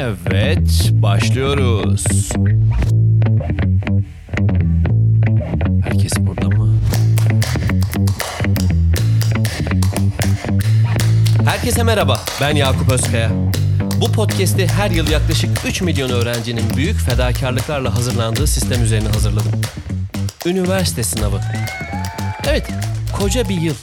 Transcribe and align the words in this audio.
Evet, 0.00 0.90
başlıyoruz. 0.92 2.04
Herkes 5.84 6.12
burada 6.18 6.48
mı? 6.48 6.74
Herkese 11.44 11.82
merhaba, 11.82 12.20
ben 12.40 12.56
Yakup 12.56 12.92
Özkaya. 12.92 13.30
Bu 14.00 14.12
podcast'i 14.12 14.66
her 14.66 14.90
yıl 14.90 15.10
yaklaşık 15.10 15.50
3 15.66 15.82
milyon 15.82 16.10
öğrencinin 16.10 16.64
büyük 16.76 16.98
fedakarlıklarla 16.98 17.94
hazırlandığı 17.94 18.46
sistem 18.46 18.84
üzerine 18.84 19.08
hazırladım. 19.08 19.60
Üniversite 20.46 21.02
sınavı. 21.02 21.40
Evet, 22.48 22.66
koca 23.18 23.48
bir 23.48 23.60
yıl. 23.60 23.74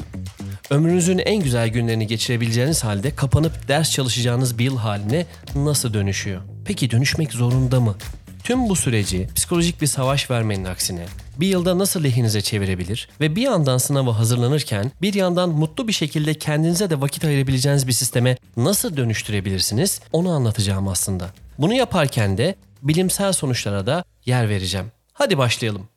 Ömrünüzün 0.70 1.18
en 1.18 1.43
güzel 1.43 1.68
günlerini 1.68 2.07
geçirebileceğiniz 2.07 2.84
halde 2.84 3.15
kapanıp 3.15 3.68
ders 3.68 3.91
çalışacağınız 3.91 4.57
bir 4.57 4.65
yıl 4.65 4.77
haline 4.77 5.25
nasıl 5.55 5.93
dönüşüyor? 5.93 6.41
Peki 6.65 6.91
dönüşmek 6.91 7.33
zorunda 7.33 7.79
mı? 7.79 7.96
Tüm 8.43 8.69
bu 8.69 8.75
süreci 8.75 9.28
psikolojik 9.36 9.82
bir 9.82 9.88
savaş 9.88 10.32
vermenin 10.32 10.65
aksine 10.65 11.05
bir 11.39 11.47
yılda 11.47 11.79
nasıl 11.79 12.04
lehinize 12.04 12.41
çevirebilir 12.41 13.10
ve 13.21 13.36
bir 13.36 13.41
yandan 13.41 13.78
sınava 13.78 14.19
hazırlanırken 14.19 14.91
bir 15.01 15.14
yandan 15.14 15.50
mutlu 15.50 15.88
bir 15.88 15.93
şekilde 15.93 16.33
kendinize 16.33 16.89
de 16.89 17.02
vakit 17.02 17.25
ayırabileceğiniz 17.25 17.88
bir 17.88 17.93
sisteme 17.93 18.38
nasıl 18.57 18.97
dönüştürebilirsiniz 18.97 20.02
onu 20.11 20.29
anlatacağım 20.29 20.88
aslında. 20.88 21.29
Bunu 21.57 21.74
yaparken 21.74 22.38
de 22.38 22.55
bilimsel 22.82 23.33
sonuçlara 23.33 23.86
da 23.86 24.04
yer 24.25 24.50
vereceğim. 24.50 24.91
Hadi 25.13 25.38
başlayalım. 25.38 25.94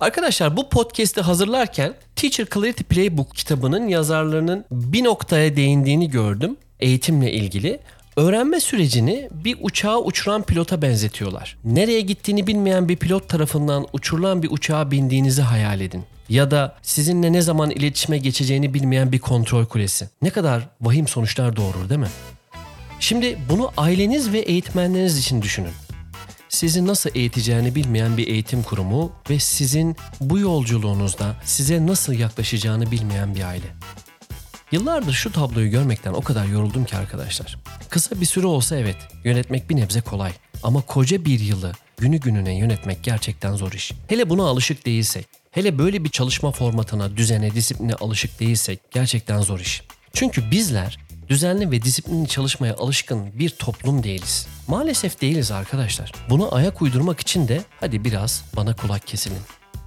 Arkadaşlar 0.00 0.56
bu 0.56 0.68
podcast'i 0.68 1.20
hazırlarken 1.20 1.94
Teacher 2.16 2.46
Clarity 2.54 2.82
Playbook 2.82 3.34
kitabının 3.34 3.88
yazarlarının 3.88 4.64
bir 4.70 5.04
noktaya 5.04 5.56
değindiğini 5.56 6.10
gördüm 6.10 6.56
eğitimle 6.80 7.32
ilgili. 7.32 7.80
Öğrenme 8.16 8.60
sürecini 8.60 9.28
bir 9.32 9.56
uçağı 9.60 10.00
uçuran 10.00 10.42
pilota 10.42 10.82
benzetiyorlar. 10.82 11.56
Nereye 11.64 12.00
gittiğini 12.00 12.46
bilmeyen 12.46 12.88
bir 12.88 12.96
pilot 12.96 13.28
tarafından 13.28 13.86
uçurulan 13.92 14.42
bir 14.42 14.50
uçağa 14.50 14.90
bindiğinizi 14.90 15.42
hayal 15.42 15.80
edin. 15.80 16.04
Ya 16.28 16.50
da 16.50 16.76
sizinle 16.82 17.32
ne 17.32 17.42
zaman 17.42 17.70
iletişime 17.70 18.18
geçeceğini 18.18 18.74
bilmeyen 18.74 19.12
bir 19.12 19.18
kontrol 19.18 19.66
kulesi. 19.66 20.08
Ne 20.22 20.30
kadar 20.30 20.68
vahim 20.80 21.08
sonuçlar 21.08 21.56
doğurur 21.56 21.88
değil 21.88 22.00
mi? 22.00 22.10
Şimdi 23.00 23.38
bunu 23.50 23.70
aileniz 23.76 24.32
ve 24.32 24.38
eğitmenleriniz 24.38 25.18
için 25.18 25.42
düşünün 25.42 25.72
sizi 26.50 26.86
nasıl 26.86 27.10
eğiteceğini 27.14 27.74
bilmeyen 27.74 28.16
bir 28.16 28.28
eğitim 28.28 28.62
kurumu 28.62 29.12
ve 29.30 29.38
sizin 29.38 29.96
bu 30.20 30.38
yolculuğunuzda 30.38 31.36
size 31.44 31.86
nasıl 31.86 32.12
yaklaşacağını 32.12 32.90
bilmeyen 32.90 33.34
bir 33.34 33.42
aile. 33.42 33.66
Yıllardır 34.72 35.12
şu 35.12 35.32
tabloyu 35.32 35.70
görmekten 35.70 36.12
o 36.12 36.20
kadar 36.20 36.46
yoruldum 36.46 36.84
ki 36.84 36.96
arkadaşlar. 36.96 37.58
Kısa 37.88 38.20
bir 38.20 38.26
süre 38.26 38.46
olsa 38.46 38.76
evet, 38.76 38.96
yönetmek 39.24 39.70
bir 39.70 39.76
nebze 39.76 40.00
kolay. 40.00 40.32
Ama 40.62 40.82
koca 40.82 41.24
bir 41.24 41.40
yılı 41.40 41.72
günü 41.98 42.16
gününe 42.16 42.58
yönetmek 42.58 43.02
gerçekten 43.02 43.54
zor 43.54 43.72
iş. 43.72 43.92
Hele 44.08 44.30
buna 44.30 44.42
alışık 44.42 44.86
değilsek, 44.86 45.26
hele 45.50 45.78
böyle 45.78 46.04
bir 46.04 46.08
çalışma 46.08 46.52
formatına, 46.52 47.16
düzene, 47.16 47.54
disipline 47.54 47.94
alışık 47.94 48.40
değilsek 48.40 48.80
gerçekten 48.90 49.40
zor 49.40 49.60
iş. 49.60 49.82
Çünkü 50.12 50.50
bizler 50.50 50.98
düzenli 51.30 51.70
ve 51.70 51.82
disiplinli 51.82 52.28
çalışmaya 52.28 52.74
alışkın 52.74 53.38
bir 53.38 53.50
toplum 53.50 54.02
değiliz. 54.02 54.46
Maalesef 54.68 55.20
değiliz 55.20 55.50
arkadaşlar. 55.50 56.12
Buna 56.30 56.48
ayak 56.48 56.82
uydurmak 56.82 57.20
için 57.20 57.48
de 57.48 57.60
hadi 57.80 58.04
biraz 58.04 58.44
bana 58.56 58.76
kulak 58.76 59.06
kesilin. 59.06 59.38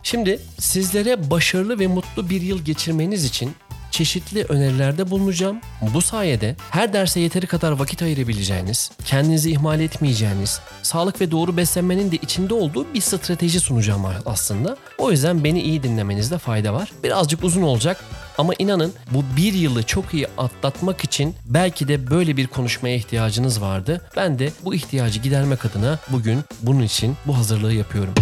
Şimdi 0.03 0.39
sizlere 0.59 1.29
başarılı 1.29 1.79
ve 1.79 1.87
mutlu 1.87 2.29
bir 2.29 2.41
yıl 2.41 2.65
geçirmeniz 2.65 3.25
için 3.25 3.55
çeşitli 3.91 4.43
önerilerde 4.43 5.09
bulunacağım. 5.09 5.57
Bu 5.93 6.01
sayede 6.01 6.55
her 6.71 6.93
derse 6.93 7.19
yeteri 7.19 7.47
kadar 7.47 7.71
vakit 7.71 8.01
ayırabileceğiniz, 8.01 8.91
kendinizi 9.05 9.51
ihmal 9.51 9.79
etmeyeceğiniz, 9.79 10.59
sağlık 10.83 11.21
ve 11.21 11.31
doğru 11.31 11.57
beslenmenin 11.57 12.11
de 12.11 12.15
içinde 12.15 12.53
olduğu 12.53 12.93
bir 12.93 13.01
strateji 13.01 13.59
sunacağım 13.59 14.05
aslında. 14.25 14.77
O 14.97 15.11
yüzden 15.11 15.43
beni 15.43 15.61
iyi 15.61 15.83
dinlemenizde 15.83 16.37
fayda 16.37 16.73
var. 16.73 16.91
Birazcık 17.03 17.43
uzun 17.43 17.61
olacak 17.61 18.03
ama 18.37 18.53
inanın 18.59 18.93
bu 19.11 19.23
bir 19.37 19.53
yılı 19.53 19.83
çok 19.83 20.13
iyi 20.13 20.27
atlatmak 20.37 21.03
için 21.03 21.35
belki 21.45 21.87
de 21.87 22.09
böyle 22.09 22.37
bir 22.37 22.47
konuşmaya 22.47 22.95
ihtiyacınız 22.95 23.61
vardı. 23.61 24.01
Ben 24.15 24.39
de 24.39 24.51
bu 24.65 24.75
ihtiyacı 24.75 25.19
gidermek 25.19 25.65
adına 25.65 25.99
bugün 26.09 26.39
bunun 26.61 26.83
için 26.83 27.15
bu 27.27 27.37
hazırlığı 27.37 27.73
yapıyorum. 27.73 28.13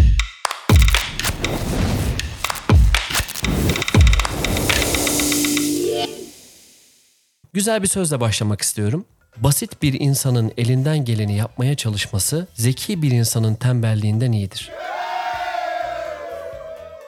Güzel 7.54 7.84
bir 7.84 7.88
sözle 7.88 8.20
başlamak 8.20 8.62
istiyorum. 8.62 9.06
Basit 9.38 9.82
bir 9.82 10.00
insanın 10.00 10.52
elinden 10.58 11.06
geleni 11.06 11.36
yapmaya 11.38 11.76
çalışması 11.76 12.48
zeki 12.54 13.02
bir 13.02 13.12
insanın 13.12 13.56
tembelliğinden 13.56 14.32
iyidir. 14.32 14.72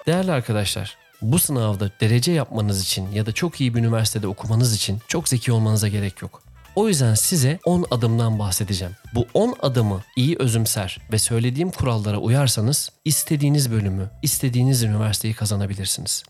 Değerli 0.08 0.32
arkadaşlar, 0.32 0.98
bu 1.24 1.40
sınavda 1.40 1.92
derece 2.02 2.32
yapmanız 2.32 2.82
için 2.82 3.12
ya 3.12 3.26
da 3.26 3.32
çok 3.32 3.62
iyi 3.62 3.74
bir 3.74 3.80
üniversitede 3.80 4.28
okumanız 4.28 4.76
için 4.76 5.00
çok 5.08 5.30
zeki 5.30 5.52
olmanıza 5.52 5.88
gerek 5.88 6.22
yok. 6.22 6.44
O 6.76 6.88
yüzden 6.88 7.14
size 7.14 7.60
10 7.66 7.86
adımdan 7.92 8.40
bahsedeceğim. 8.40 8.94
Bu 9.16 9.28
10 9.34 9.56
adımı 9.62 10.02
iyi 10.16 10.36
özümser 10.40 10.98
ve 11.12 11.20
söylediğim 11.20 11.72
kurallara 11.72 12.18
uyarsanız 12.18 12.92
istediğiniz 13.06 13.72
bölümü, 13.72 14.10
istediğiniz 14.22 14.84
üniversiteyi 14.84 15.34
kazanabilirsiniz. 15.34 16.24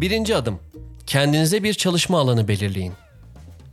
Birinci 0.00 0.36
adım. 0.36 0.60
Kendinize 1.06 1.62
bir 1.62 1.74
çalışma 1.74 2.20
alanı 2.20 2.48
belirleyin. 2.48 2.92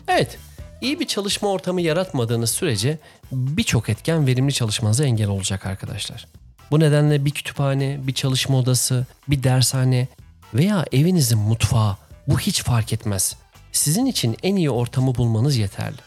Evet, 0.08 0.38
iyi 0.82 1.00
bir 1.00 1.08
çalışma 1.08 1.50
ortamı 1.50 1.82
yaratmadığınız 1.82 2.52
sürece 2.52 2.98
birçok 3.32 3.90
etken 3.90 4.28
verimli 4.28 4.54
çalışmanıza 4.54 5.06
engel 5.06 5.28
olacak 5.28 5.66
arkadaşlar. 5.66 6.28
Bu 6.72 6.80
nedenle 6.80 7.26
bir 7.26 7.32
kütüphane, 7.32 8.00
bir 8.08 8.14
çalışma 8.14 8.58
odası, 8.58 9.06
bir 9.28 9.44
dershane 9.44 10.08
veya 10.54 10.86
evinizin 10.92 11.40
mutfağı 11.40 11.98
bu 12.28 12.40
hiç 12.40 12.64
fark 12.64 12.94
etmez. 12.94 13.36
Sizin 13.72 14.06
için 14.06 14.38
en 14.44 14.56
iyi 14.56 14.70
ortamı 14.70 15.16
bulmanız 15.16 15.58
yeterli. 15.58 15.98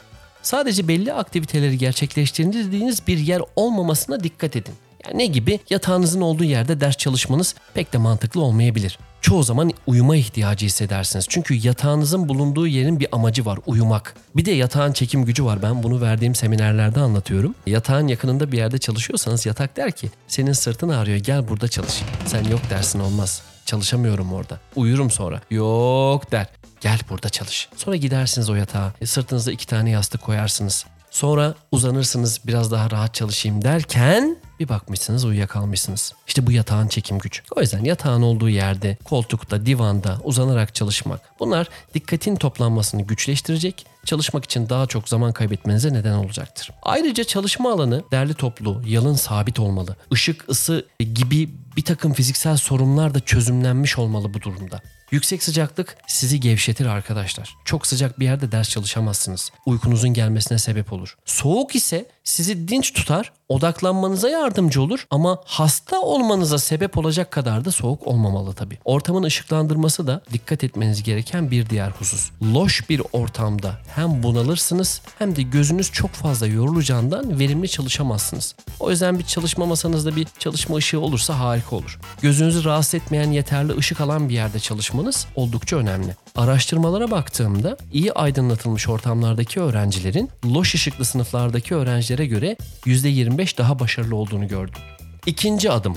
Sadece 0.43 0.89
belli 0.89 1.13
aktiviteleri 1.13 1.79
gerçekleştirdiğiniz 1.79 3.07
bir 3.07 3.19
yer 3.19 3.43
olmamasına 3.57 4.25
dikkat 4.25 4.57
edin. 4.57 4.75
Yani 5.07 5.19
ne 5.19 5.27
gibi? 5.27 5.61
Yatağınızın 5.71 6.21
olduğu 6.21 6.45
yerde 6.45 6.81
ders 6.81 6.97
çalışmanız 6.97 7.55
pek 7.75 7.93
de 7.93 7.99
mantıklı 7.99 8.41
olmayabilir 8.41 8.99
çoğu 9.23 9.43
zaman 9.43 9.71
uyuma 9.87 10.17
ihtiyacı 10.17 10.67
hissedersiniz. 10.67 11.27
Çünkü 11.29 11.55
yatağınızın 11.55 12.29
bulunduğu 12.29 12.67
yerin 12.67 13.01
bir 13.01 13.07
amacı 13.13 13.47
var, 13.47 13.59
uyumak. 13.67 14.15
Bir 14.37 14.45
de 14.45 14.51
yatağın 14.51 14.93
çekim 14.93 15.25
gücü 15.25 15.45
var. 15.45 15.63
Ben 15.63 15.83
bunu 15.83 16.01
verdiğim 16.01 16.35
seminerlerde 16.35 17.01
anlatıyorum. 17.01 17.55
Yatağın 17.67 18.09
yakınında 18.09 18.53
bir 18.53 18.59
yerde 18.59 18.79
çalışıyorsanız 18.79 19.47
yatak 19.47 19.77
der 19.77 19.93
ki 19.93 20.11
senin 20.29 20.53
sırtın 20.53 20.89
ağrıyor 20.89 21.19
gel 21.19 21.49
burada 21.49 21.69
çalış. 21.69 22.03
Sen 22.27 22.45
yok 22.45 22.61
dersin 22.71 23.01
olmaz. 23.01 23.43
Çalışamıyorum 23.67 24.33
orada. 24.33 24.61
Uyurum 24.77 25.11
sonra. 25.11 25.41
Yok 25.51 26.33
der. 26.33 26.47
Gel 26.81 26.99
burada 27.11 27.29
çalış. 27.29 27.69
Sonra 27.77 27.97
gidersiniz 27.97 28.51
o 28.51 28.55
yatağa. 28.55 28.93
E, 29.01 29.07
sırtınıza 29.07 29.53
iki 29.53 29.67
tane 29.67 29.91
yastık 29.91 30.23
koyarsınız. 30.23 30.87
Sonra 31.11 31.55
uzanırsınız 31.73 32.41
biraz 32.47 32.71
daha 32.71 32.91
rahat 32.91 33.15
çalışayım 33.15 33.63
derken 33.63 34.37
bir 34.61 34.69
bakmışsınız 34.69 35.25
uyuyakalmışsınız. 35.25 36.13
İşte 36.27 36.47
bu 36.47 36.53
yatağın 36.53 36.89
çekim 36.89 37.19
gücü. 37.19 37.43
O 37.57 37.61
yüzden 37.61 37.85
yatağın 37.85 38.23
olduğu 38.23 38.49
yerde, 38.49 38.99
koltukta, 39.05 39.67
divanda 39.67 40.19
uzanarak 40.25 40.75
çalışmak. 40.75 41.21
Bunlar 41.41 41.69
dikkatin 41.95 42.37
toplanmasını 42.37 43.03
güçleştirecek, 43.03 43.87
çalışmak 44.05 44.45
için 44.45 44.69
daha 44.69 44.87
çok 44.87 45.09
zaman 45.09 45.33
kaybetmenize 45.33 45.93
neden 45.93 46.15
olacaktır. 46.15 46.71
Ayrıca 46.83 47.25
çalışma 47.25 47.73
alanı 47.73 48.05
derli 48.13 48.35
toplu, 48.35 48.83
yalın 48.87 49.15
sabit 49.15 49.59
olmalı. 49.59 49.97
Işık, 50.11 50.49
ısı 50.49 50.87
gibi 51.15 51.51
bir 51.77 51.85
takım 51.85 52.13
fiziksel 52.13 52.57
sorunlar 52.57 53.15
da 53.15 53.21
çözümlenmiş 53.21 53.99
olmalı 53.99 54.35
bu 54.35 54.41
durumda. 54.41 54.81
Yüksek 55.11 55.43
sıcaklık 55.43 55.97
sizi 56.07 56.41
gevşetir 56.41 56.87
arkadaşlar. 56.87 57.57
Çok 57.65 57.87
sıcak 57.87 58.21
bir 58.21 58.25
yerde 58.25 58.53
ders 58.53 58.69
çalışamazsınız. 58.69 59.51
Uykunuzun 59.67 60.15
gelmesine 60.15 60.59
sebep 60.59 60.93
olur. 60.93 61.17
Soğuk 61.25 61.75
ise 61.75 62.09
sizi 62.25 62.69
dinç 62.69 62.93
tutar, 62.93 63.33
odaklanmanıza 63.49 64.29
yardımcı 64.29 64.83
olur 64.83 65.07
ama 65.11 65.39
hasta 65.45 66.01
olmanıza 66.01 66.59
sebep 66.59 66.99
olacak 66.99 67.31
kadar 67.31 67.65
da 67.65 67.71
soğuk 67.71 68.07
olmamalı 68.07 68.55
tabii. 68.55 68.79
Ortamın 68.85 69.23
ışıklandırması 69.23 70.07
da 70.07 70.23
dikkat 70.33 70.65
etmeniz 70.65 71.03
gereken 71.03 71.51
bir 71.51 71.71
diğer 71.71 71.91
husus. 71.91 72.31
Loş 72.55 72.89
bir 72.89 73.03
ortamda 73.13 73.79
hem 73.95 74.23
bunalırsınız 74.23 75.03
hem 75.19 75.37
de 75.37 75.43
gözünüz 75.43 75.93
çok 75.93 76.11
fazla 76.11 76.47
yorulacağından 76.47 77.39
verimli 77.39 77.69
çalışamazsınız. 77.69 78.55
O 78.81 78.91
yüzden 78.91 79.19
bir 79.19 79.25
çalışma 79.25 79.67
masanızda 79.67 80.17
bir 80.17 80.27
çalışma 80.39 80.77
ışığı 80.77 81.01
olursa 81.01 81.39
harika 81.39 81.77
olur. 81.77 82.01
Gözünüzü 82.23 82.65
rahatsız 82.65 82.95
etmeyen 82.95 83.31
yeterli 83.31 83.77
ışık 83.77 84.01
alan 84.01 84.29
bir 84.29 84.35
yerde 84.35 84.61
çalışmanız 84.61 85.27
oldukça 85.37 85.77
önemli. 85.77 86.17
Araştırmalara 86.37 87.11
baktığımda 87.11 87.77
iyi 87.93 88.13
aydınlatılmış 88.13 88.89
ortamlardaki 88.89 89.61
öğrencilerin 89.61 90.31
loş 90.45 90.75
ışıklı 90.75 91.05
sınıflardaki 91.05 91.75
öğrencilere 91.75 92.27
göre 92.27 92.57
%25 92.85 93.59
daha 93.59 93.79
başarılı 93.79 94.17
olduğunu 94.17 94.49
gördüm. 94.49 94.81
İkinci 95.27 95.71
adım. 95.71 95.97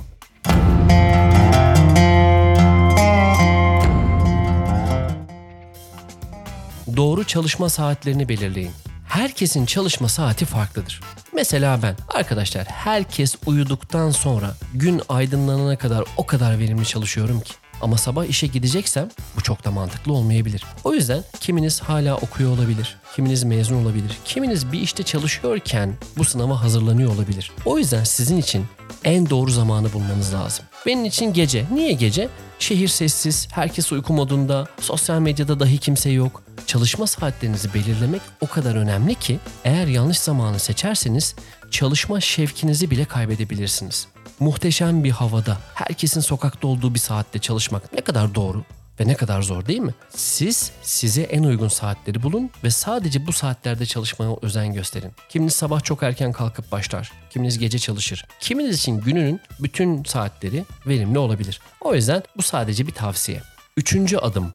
Doğru 6.97 7.23
çalışma 7.23 7.69
saatlerini 7.69 8.29
belirleyin. 8.29 8.71
Herkesin 9.07 9.65
çalışma 9.65 10.09
saati 10.09 10.45
farklıdır. 10.45 11.01
Mesela 11.33 11.79
ben, 11.83 11.95
arkadaşlar 12.13 12.65
herkes 12.65 13.35
uyuduktan 13.45 14.11
sonra 14.11 14.55
gün 14.73 15.01
aydınlanana 15.09 15.77
kadar 15.77 16.03
o 16.17 16.25
kadar 16.25 16.59
verimli 16.59 16.85
çalışıyorum 16.85 17.41
ki. 17.41 17.53
Ama 17.81 17.97
sabah 17.97 18.25
işe 18.25 18.47
gideceksem 18.47 19.09
bu 19.35 19.41
çok 19.41 19.65
da 19.65 19.71
mantıklı 19.71 20.13
olmayabilir. 20.13 20.63
O 20.83 20.93
yüzden 20.93 21.23
kiminiz 21.39 21.81
hala 21.81 22.17
okuyor 22.17 22.51
olabilir, 22.51 22.97
kiminiz 23.15 23.43
mezun 23.43 23.83
olabilir, 23.83 24.17
kiminiz 24.25 24.71
bir 24.71 24.79
işte 24.81 25.03
çalışıyorken 25.03 25.93
bu 26.17 26.25
sınava 26.25 26.61
hazırlanıyor 26.61 27.15
olabilir. 27.15 27.51
O 27.65 27.77
yüzden 27.77 28.03
sizin 28.03 28.37
için 28.37 28.65
en 29.03 29.29
doğru 29.29 29.51
zamanı 29.51 29.93
bulmanız 29.93 30.33
lazım. 30.33 30.65
Benim 30.85 31.05
için 31.05 31.33
gece. 31.33 31.65
Niye 31.71 31.91
gece? 31.91 32.29
Şehir 32.59 32.87
sessiz, 32.87 33.47
herkes 33.51 33.91
uyku 33.91 34.13
modunda, 34.13 34.67
sosyal 34.79 35.19
medyada 35.19 35.59
dahi 35.59 35.77
kimse 35.77 36.09
yok. 36.09 36.43
Çalışma 36.67 37.07
saatlerinizi 37.07 37.73
belirlemek 37.73 38.21
o 38.41 38.47
kadar 38.47 38.75
önemli 38.75 39.15
ki 39.15 39.39
eğer 39.63 39.87
yanlış 39.87 40.19
zamanı 40.19 40.59
seçerseniz 40.59 41.35
çalışma 41.71 42.21
şevkinizi 42.21 42.91
bile 42.91 43.05
kaybedebilirsiniz. 43.05 44.07
Muhteşem 44.39 45.03
bir 45.03 45.11
havada, 45.11 45.57
herkesin 45.73 46.21
sokakta 46.21 46.67
olduğu 46.67 46.93
bir 46.93 46.99
saatte 46.99 47.39
çalışmak 47.39 47.93
ne 47.93 48.01
kadar 48.01 48.35
doğru 48.35 48.63
ve 48.99 49.07
ne 49.07 49.15
kadar 49.15 49.41
zor 49.41 49.65
değil 49.65 49.79
mi? 49.79 49.93
Siz 50.09 50.71
size 50.81 51.21
en 51.21 51.43
uygun 51.43 51.67
saatleri 51.67 52.23
bulun 52.23 52.49
ve 52.63 52.69
sadece 52.69 53.27
bu 53.27 53.33
saatlerde 53.33 53.85
çalışmaya 53.85 54.35
özen 54.41 54.73
gösterin. 54.73 55.11
Kiminiz 55.29 55.53
sabah 55.53 55.83
çok 55.83 56.03
erken 56.03 56.31
kalkıp 56.31 56.71
başlar, 56.71 57.11
kiminiz 57.29 57.59
gece 57.59 57.79
çalışır. 57.79 58.25
Kiminiz 58.39 58.77
için 58.79 59.01
gününün 59.01 59.41
bütün 59.59 60.03
saatleri 60.03 60.65
verimli 60.87 61.19
olabilir. 61.19 61.59
O 61.81 61.95
yüzden 61.95 62.23
bu 62.37 62.41
sadece 62.41 62.87
bir 62.87 62.93
tavsiye. 62.93 63.41
Üçüncü 63.77 64.17
adım. 64.17 64.51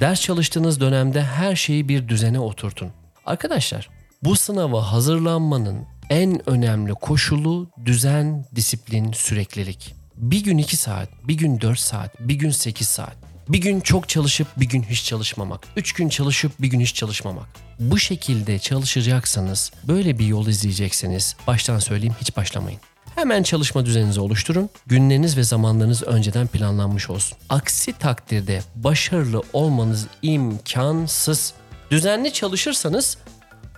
Ders 0.00 0.20
çalıştığınız 0.20 0.80
dönemde 0.80 1.22
her 1.22 1.56
şeyi 1.56 1.88
bir 1.88 2.08
düzene 2.08 2.40
oturtun. 2.40 2.92
Arkadaşlar, 3.26 3.99
bu 4.22 4.36
sınava 4.36 4.92
hazırlanmanın 4.92 5.86
en 6.10 6.50
önemli 6.50 6.94
koşulu 6.94 7.70
düzen, 7.84 8.46
disiplin, 8.54 9.12
süreklilik. 9.12 9.94
Bir 10.16 10.44
gün 10.44 10.58
2 10.58 10.76
saat, 10.76 11.08
bir 11.24 11.34
gün 11.34 11.60
4 11.60 11.78
saat, 11.78 12.20
bir 12.20 12.34
gün 12.34 12.50
8 12.50 12.88
saat. 12.88 13.16
Bir 13.48 13.58
gün 13.58 13.80
çok 13.80 14.08
çalışıp 14.08 14.46
bir 14.56 14.68
gün 14.68 14.82
hiç 14.82 15.04
çalışmamak. 15.04 15.66
Üç 15.76 15.92
gün 15.92 16.08
çalışıp 16.08 16.52
bir 16.62 16.68
gün 16.68 16.80
hiç 16.80 16.94
çalışmamak. 16.94 17.48
Bu 17.78 17.98
şekilde 17.98 18.58
çalışacaksanız, 18.58 19.72
böyle 19.88 20.18
bir 20.18 20.26
yol 20.26 20.46
izleyecekseniz 20.46 21.36
baştan 21.46 21.78
söyleyeyim 21.78 22.14
hiç 22.20 22.36
başlamayın. 22.36 22.80
Hemen 23.14 23.42
çalışma 23.42 23.86
düzeninizi 23.86 24.20
oluşturun. 24.20 24.70
Günleriniz 24.86 25.36
ve 25.36 25.42
zamanlarınız 25.42 26.02
önceden 26.02 26.46
planlanmış 26.46 27.10
olsun. 27.10 27.38
Aksi 27.48 27.92
takdirde 27.92 28.62
başarılı 28.76 29.42
olmanız 29.52 30.06
imkansız. 30.22 31.52
Düzenli 31.90 32.32
çalışırsanız 32.32 33.18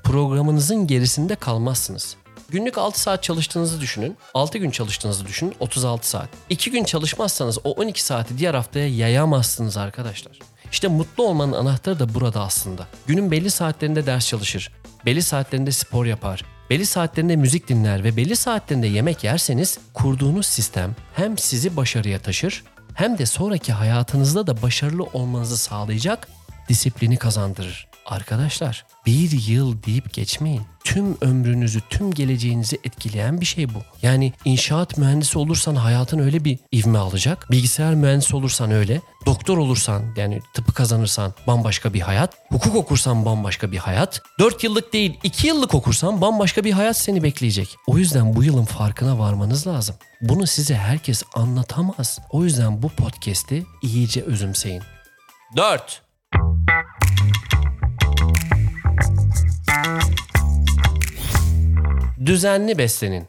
programınızın 0.05 0.87
gerisinde 0.87 1.35
kalmazsınız. 1.35 2.17
Günlük 2.49 2.79
6 2.79 3.01
saat 3.01 3.23
çalıştığınızı 3.23 3.81
düşünün. 3.81 4.17
6 4.35 4.59
gün 4.59 4.71
çalıştığınızı 4.71 5.27
düşünün. 5.27 5.55
36 5.61 6.09
saat. 6.09 6.29
2 6.51 6.71
gün 6.71 6.85
çalışmazsanız 6.85 7.59
o 7.65 7.71
12 7.71 8.05
saati 8.05 8.39
diğer 8.39 8.55
haftaya 8.55 8.89
yayamazsınız 8.89 9.77
arkadaşlar. 9.77 10.39
İşte 10.73 10.89
mutlu 10.89 11.25
olmanın 11.25 11.53
anahtarı 11.53 11.99
da 11.99 12.15
burada 12.15 12.43
aslında. 12.43 12.87
Günün 13.07 13.31
belli 13.31 13.51
saatlerinde 13.51 14.07
ders 14.07 14.29
çalışır. 14.29 14.73
Belli 15.07 15.23
saatlerinde 15.23 15.73
spor 15.73 16.07
yapar. 16.07 16.45
Belli 16.71 16.87
saatlerinde 16.87 17.37
müzik 17.37 17.69
dinler 17.69 18.05
ve 18.05 18.17
belli 18.17 18.37
saatlerinde 18.37 18.87
yemek 18.87 19.25
yerseniz 19.25 19.79
kurduğunuz 19.95 20.47
sistem 20.47 20.97
hem 21.15 21.39
sizi 21.39 21.77
başarıya 21.77 22.19
taşır 22.19 22.65
hem 22.95 23.19
de 23.19 23.27
sonraki 23.27 23.73
hayatınızda 23.73 24.47
da 24.47 24.63
başarılı 24.63 25.03
olmanızı 25.03 25.59
sağlayacak 25.59 26.29
disiplini 26.69 27.17
kazandırır. 27.17 27.93
Arkadaşlar 28.07 28.85
bir 29.07 29.31
yıl 29.31 29.83
deyip 29.83 30.15
geçmeyin. 30.15 30.63
Tüm 30.85 31.17
ömrünüzü, 31.21 31.81
tüm 31.91 32.15
geleceğinizi 32.15 32.79
etkileyen 32.85 33.41
bir 33.41 33.47
şey 33.47 33.75
bu. 33.75 33.79
Yani 34.03 34.33
inşaat 34.45 34.99
mühendisi 34.99 35.39
olursan 35.39 35.75
hayatın 35.75 36.19
öyle 36.19 36.45
bir 36.45 36.59
ivme 36.73 36.99
alacak. 36.99 37.51
Bilgisayar 37.51 37.95
mühendisi 37.95 38.37
olursan 38.37 38.71
öyle. 38.71 39.01
Doktor 39.27 39.59
olursan 39.59 40.03
yani 40.17 40.41
tıpı 40.55 40.73
kazanırsan 40.73 41.35
bambaşka 41.47 41.95
bir 41.95 42.01
hayat. 42.01 42.35
Hukuk 42.49 42.77
okursan 42.77 43.25
bambaşka 43.25 43.73
bir 43.73 43.79
hayat. 43.79 44.23
4 44.39 44.65
yıllık 44.65 44.93
değil 44.93 45.19
2 45.23 45.47
yıllık 45.47 45.75
okursan 45.75 46.21
bambaşka 46.21 46.65
bir 46.65 46.73
hayat 46.73 46.97
seni 46.97 47.23
bekleyecek. 47.23 47.77
O 47.87 47.99
yüzden 47.99 48.37
bu 48.37 48.45
yılın 48.45 48.65
farkına 48.65 49.19
varmanız 49.19 49.67
lazım. 49.67 49.97
Bunu 50.21 50.47
size 50.47 50.75
herkes 50.75 51.23
anlatamaz. 51.35 52.19
O 52.31 52.45
yüzden 52.45 52.83
bu 52.83 52.89
podcast'i 52.89 53.67
iyice 53.83 54.23
özümseyin. 54.23 54.83
4. 55.57 56.02
Düzenli 62.27 62.79
beslenin. 62.79 63.29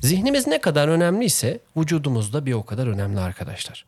Zihnimiz 0.00 0.46
ne 0.46 0.60
kadar 0.60 0.88
önemliyse 0.88 1.60
vücudumuz 1.76 2.32
da 2.32 2.46
bir 2.46 2.52
o 2.52 2.64
kadar 2.64 2.86
önemli 2.86 3.20
arkadaşlar. 3.20 3.86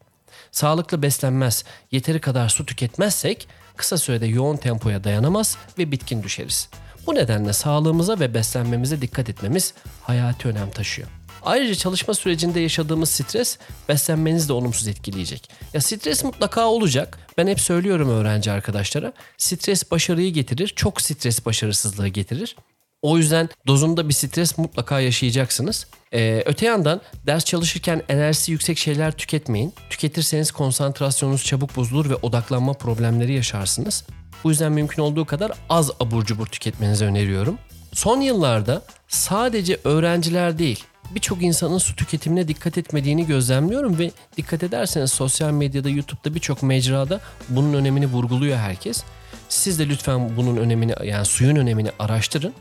Sağlıklı 0.53 1.03
beslenmez, 1.03 1.65
yeteri 1.93 2.21
kadar 2.21 2.49
su 2.49 2.67
tüketmezsek 2.67 3.49
kısa 3.77 3.99
sürede 3.99 4.27
yoğun 4.27 4.57
tempoya 4.57 5.05
dayanamaz 5.05 5.57
ve 5.79 5.93
bitkin 5.93 6.23
düşeriz. 6.23 6.69
Bu 7.07 7.15
nedenle 7.15 7.53
sağlığımıza 7.53 8.21
ve 8.21 8.35
beslenmemize 8.35 9.01
dikkat 9.01 9.29
etmemiz 9.29 9.75
hayati 10.03 10.49
önem 10.49 10.71
taşıyor. 10.71 11.09
Ayrıca 11.43 11.75
çalışma 11.75 12.15
sürecinde 12.15 12.61
yaşadığımız 12.61 13.11
stres 13.11 13.59
beslenmenizi 13.89 14.49
de 14.49 14.53
olumsuz 14.53 14.89
etkileyecek. 14.89 15.51
Ya 15.73 15.81
stres 15.81 16.25
mutlaka 16.25 16.67
olacak. 16.67 17.19
Ben 17.39 17.47
hep 17.47 17.61
söylüyorum 17.61 18.09
öğrenci 18.09 18.51
arkadaşlara. 18.51 19.13
Stres 19.39 19.91
başarıyı 19.91 20.33
getirir, 20.33 20.69
çok 20.69 21.01
stres 21.03 21.47
başarısızlığı 21.47 22.09
getirir. 22.09 22.57
O 23.05 23.19
yüzden 23.19 23.49
dozunda 23.67 24.09
bir 24.09 24.15
stres 24.15 24.59
mutlaka 24.59 25.01
yaşayacaksınız. 25.01 25.87
Ee, 26.13 26.43
öte 26.47 26.67
yandan 26.67 27.01
ders 27.27 27.45
çalışırken 27.45 28.03
enerjisi 28.09 28.53
yüksek 28.53 28.79
şeyler 28.79 29.13
tüketmeyin. 29.13 29.75
Tüketirseniz 29.91 30.53
konsantrasyonunuz 30.53 31.45
çabuk 31.45 31.77
bozulur 31.77 32.11
ve 32.11 32.15
odaklanma 32.15 32.73
problemleri 32.73 33.33
yaşarsınız. 33.33 34.05
Bu 34.45 34.51
yüzden 34.51 34.73
mümkün 34.73 35.03
olduğu 35.03 35.25
kadar 35.25 35.53
az 35.69 35.91
abur 36.01 36.25
cubur 36.25 36.47
tüketmenizi 36.47 37.05
öneriyorum. 37.05 37.59
Son 37.93 38.21
yıllarda 38.21 38.83
sadece 39.09 39.79
öğrenciler 39.85 40.59
değil, 40.59 40.85
birçok 41.15 41.43
insanın 41.43 41.79
su 41.79 41.97
tüketimine 41.97 42.49
dikkat 42.49 42.79
etmediğini 42.79 43.27
gözlemliyorum 43.27 43.99
ve 43.99 44.11
dikkat 44.37 44.63
ederseniz 44.63 45.13
sosyal 45.13 45.51
medyada, 45.51 45.89
YouTube'da 45.89 46.35
birçok 46.35 46.63
mecrada 46.63 47.21
bunun 47.49 47.75
önemini 47.75 48.07
vurguluyor 48.07 48.57
herkes. 48.57 49.05
Siz 49.49 49.79
de 49.79 49.89
lütfen 49.89 50.37
bunun 50.37 50.57
önemini 50.57 50.95
yani 51.05 51.27
suyun 51.27 51.57
önemini 51.57 51.91
araştırın. 51.99 52.55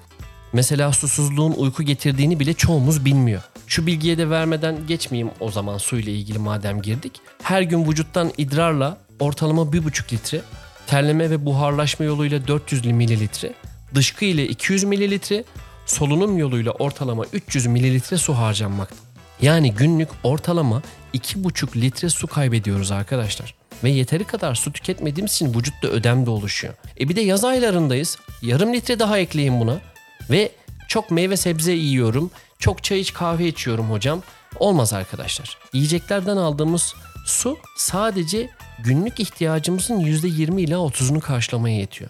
Mesela 0.54 0.92
susuzluğun 0.92 1.52
uyku 1.52 1.84
getirdiğini 1.84 2.40
bile 2.40 2.54
çoğumuz 2.54 3.06
bilmiyor. 3.06 3.42
Şu 3.68 3.88
bilgiye 3.88 4.18
de 4.18 4.30
vermeden 4.30 4.88
geçmeyeyim 4.88 5.32
o 5.40 5.52
zaman 5.52 5.78
suyla 5.78 6.12
ilgili 6.12 6.40
madem 6.40 6.82
girdik. 6.82 7.12
Her 7.44 7.62
gün 7.62 7.86
vücuttan 7.90 8.32
idrarla 8.38 8.98
ortalama 9.20 9.62
1,5 9.62 10.14
litre, 10.14 10.42
terleme 10.88 11.30
ve 11.30 11.46
buharlaşma 11.46 12.06
yoluyla 12.06 12.48
400 12.48 12.86
mililitre, 12.86 13.54
dışkı 13.96 14.26
ile 14.26 14.48
200 14.48 14.84
mililitre, 14.84 15.44
solunum 15.86 16.38
yoluyla 16.38 16.72
ortalama 16.72 17.26
300 17.34 17.66
mililitre 17.66 18.18
su 18.18 18.34
harcanmakta. 18.34 18.96
Yani 19.42 19.74
günlük 19.74 20.10
ortalama 20.24 20.82
2,5 21.14 21.82
litre 21.82 22.10
su 22.10 22.28
kaybediyoruz 22.28 22.92
arkadaşlar. 22.92 23.56
Ve 23.84 23.90
yeteri 23.90 24.24
kadar 24.24 24.56
su 24.56 24.74
tüketmediğimiz 24.74 25.34
için 25.34 25.54
vücutta 25.54 25.88
ödem 25.88 26.26
de 26.26 26.30
oluşuyor. 26.30 26.74
E 27.00 27.10
bir 27.10 27.16
de 27.16 27.22
yaz 27.22 27.44
aylarındayız. 27.44 28.18
Yarım 28.42 28.74
litre 28.74 29.00
daha 29.00 29.18
ekleyin 29.18 29.60
buna. 29.60 29.93
Ve 30.30 30.52
çok 30.88 31.12
meyve 31.12 31.38
sebze 31.38 31.72
yiyorum, 31.72 32.32
çok 32.60 32.84
çay 32.84 33.02
iç 33.02 33.14
kahve 33.14 33.48
içiyorum 33.48 33.92
hocam. 33.92 34.22
Olmaz 34.60 34.94
arkadaşlar. 34.94 35.58
Yiyeceklerden 35.74 36.38
aldığımız 36.38 36.94
su 37.26 37.58
sadece 37.78 38.50
günlük 38.80 39.20
ihtiyacımızın 39.20 40.00
%20 40.00 40.62
ila 40.62 40.76
30'unu 40.76 41.20
karşılamaya 41.20 41.78
yetiyor. 41.78 42.10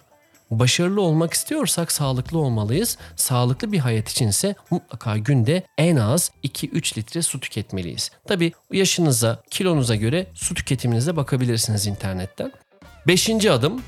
Başarılı 0.52 1.02
olmak 1.02 1.34
istiyorsak 1.34 1.92
sağlıklı 1.92 2.40
olmalıyız. 2.40 2.98
Sağlıklı 3.16 3.72
bir 3.72 3.80
hayat 3.80 4.10
içinse 4.10 4.56
mutlaka 4.70 5.18
günde 5.18 5.64
en 5.78 5.96
az 5.96 6.32
2-3 6.44 6.98
litre 6.98 7.22
su 7.22 7.40
tüketmeliyiz. 7.40 8.12
Tabi 8.28 8.52
yaşınıza, 8.72 9.44
kilonuza 9.50 9.96
göre 9.96 10.28
su 10.34 10.56
tüketiminize 10.56 11.16
bakabilirsiniz 11.16 11.88
internetten. 11.88 12.52
Beşinci 13.08 13.52
adım 13.52 13.82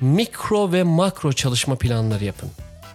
mikro 0.00 0.72
ve 0.72 0.82
makro 0.82 1.32
çalışma 1.32 1.76
planları 1.76 2.24
yapın. 2.24 2.50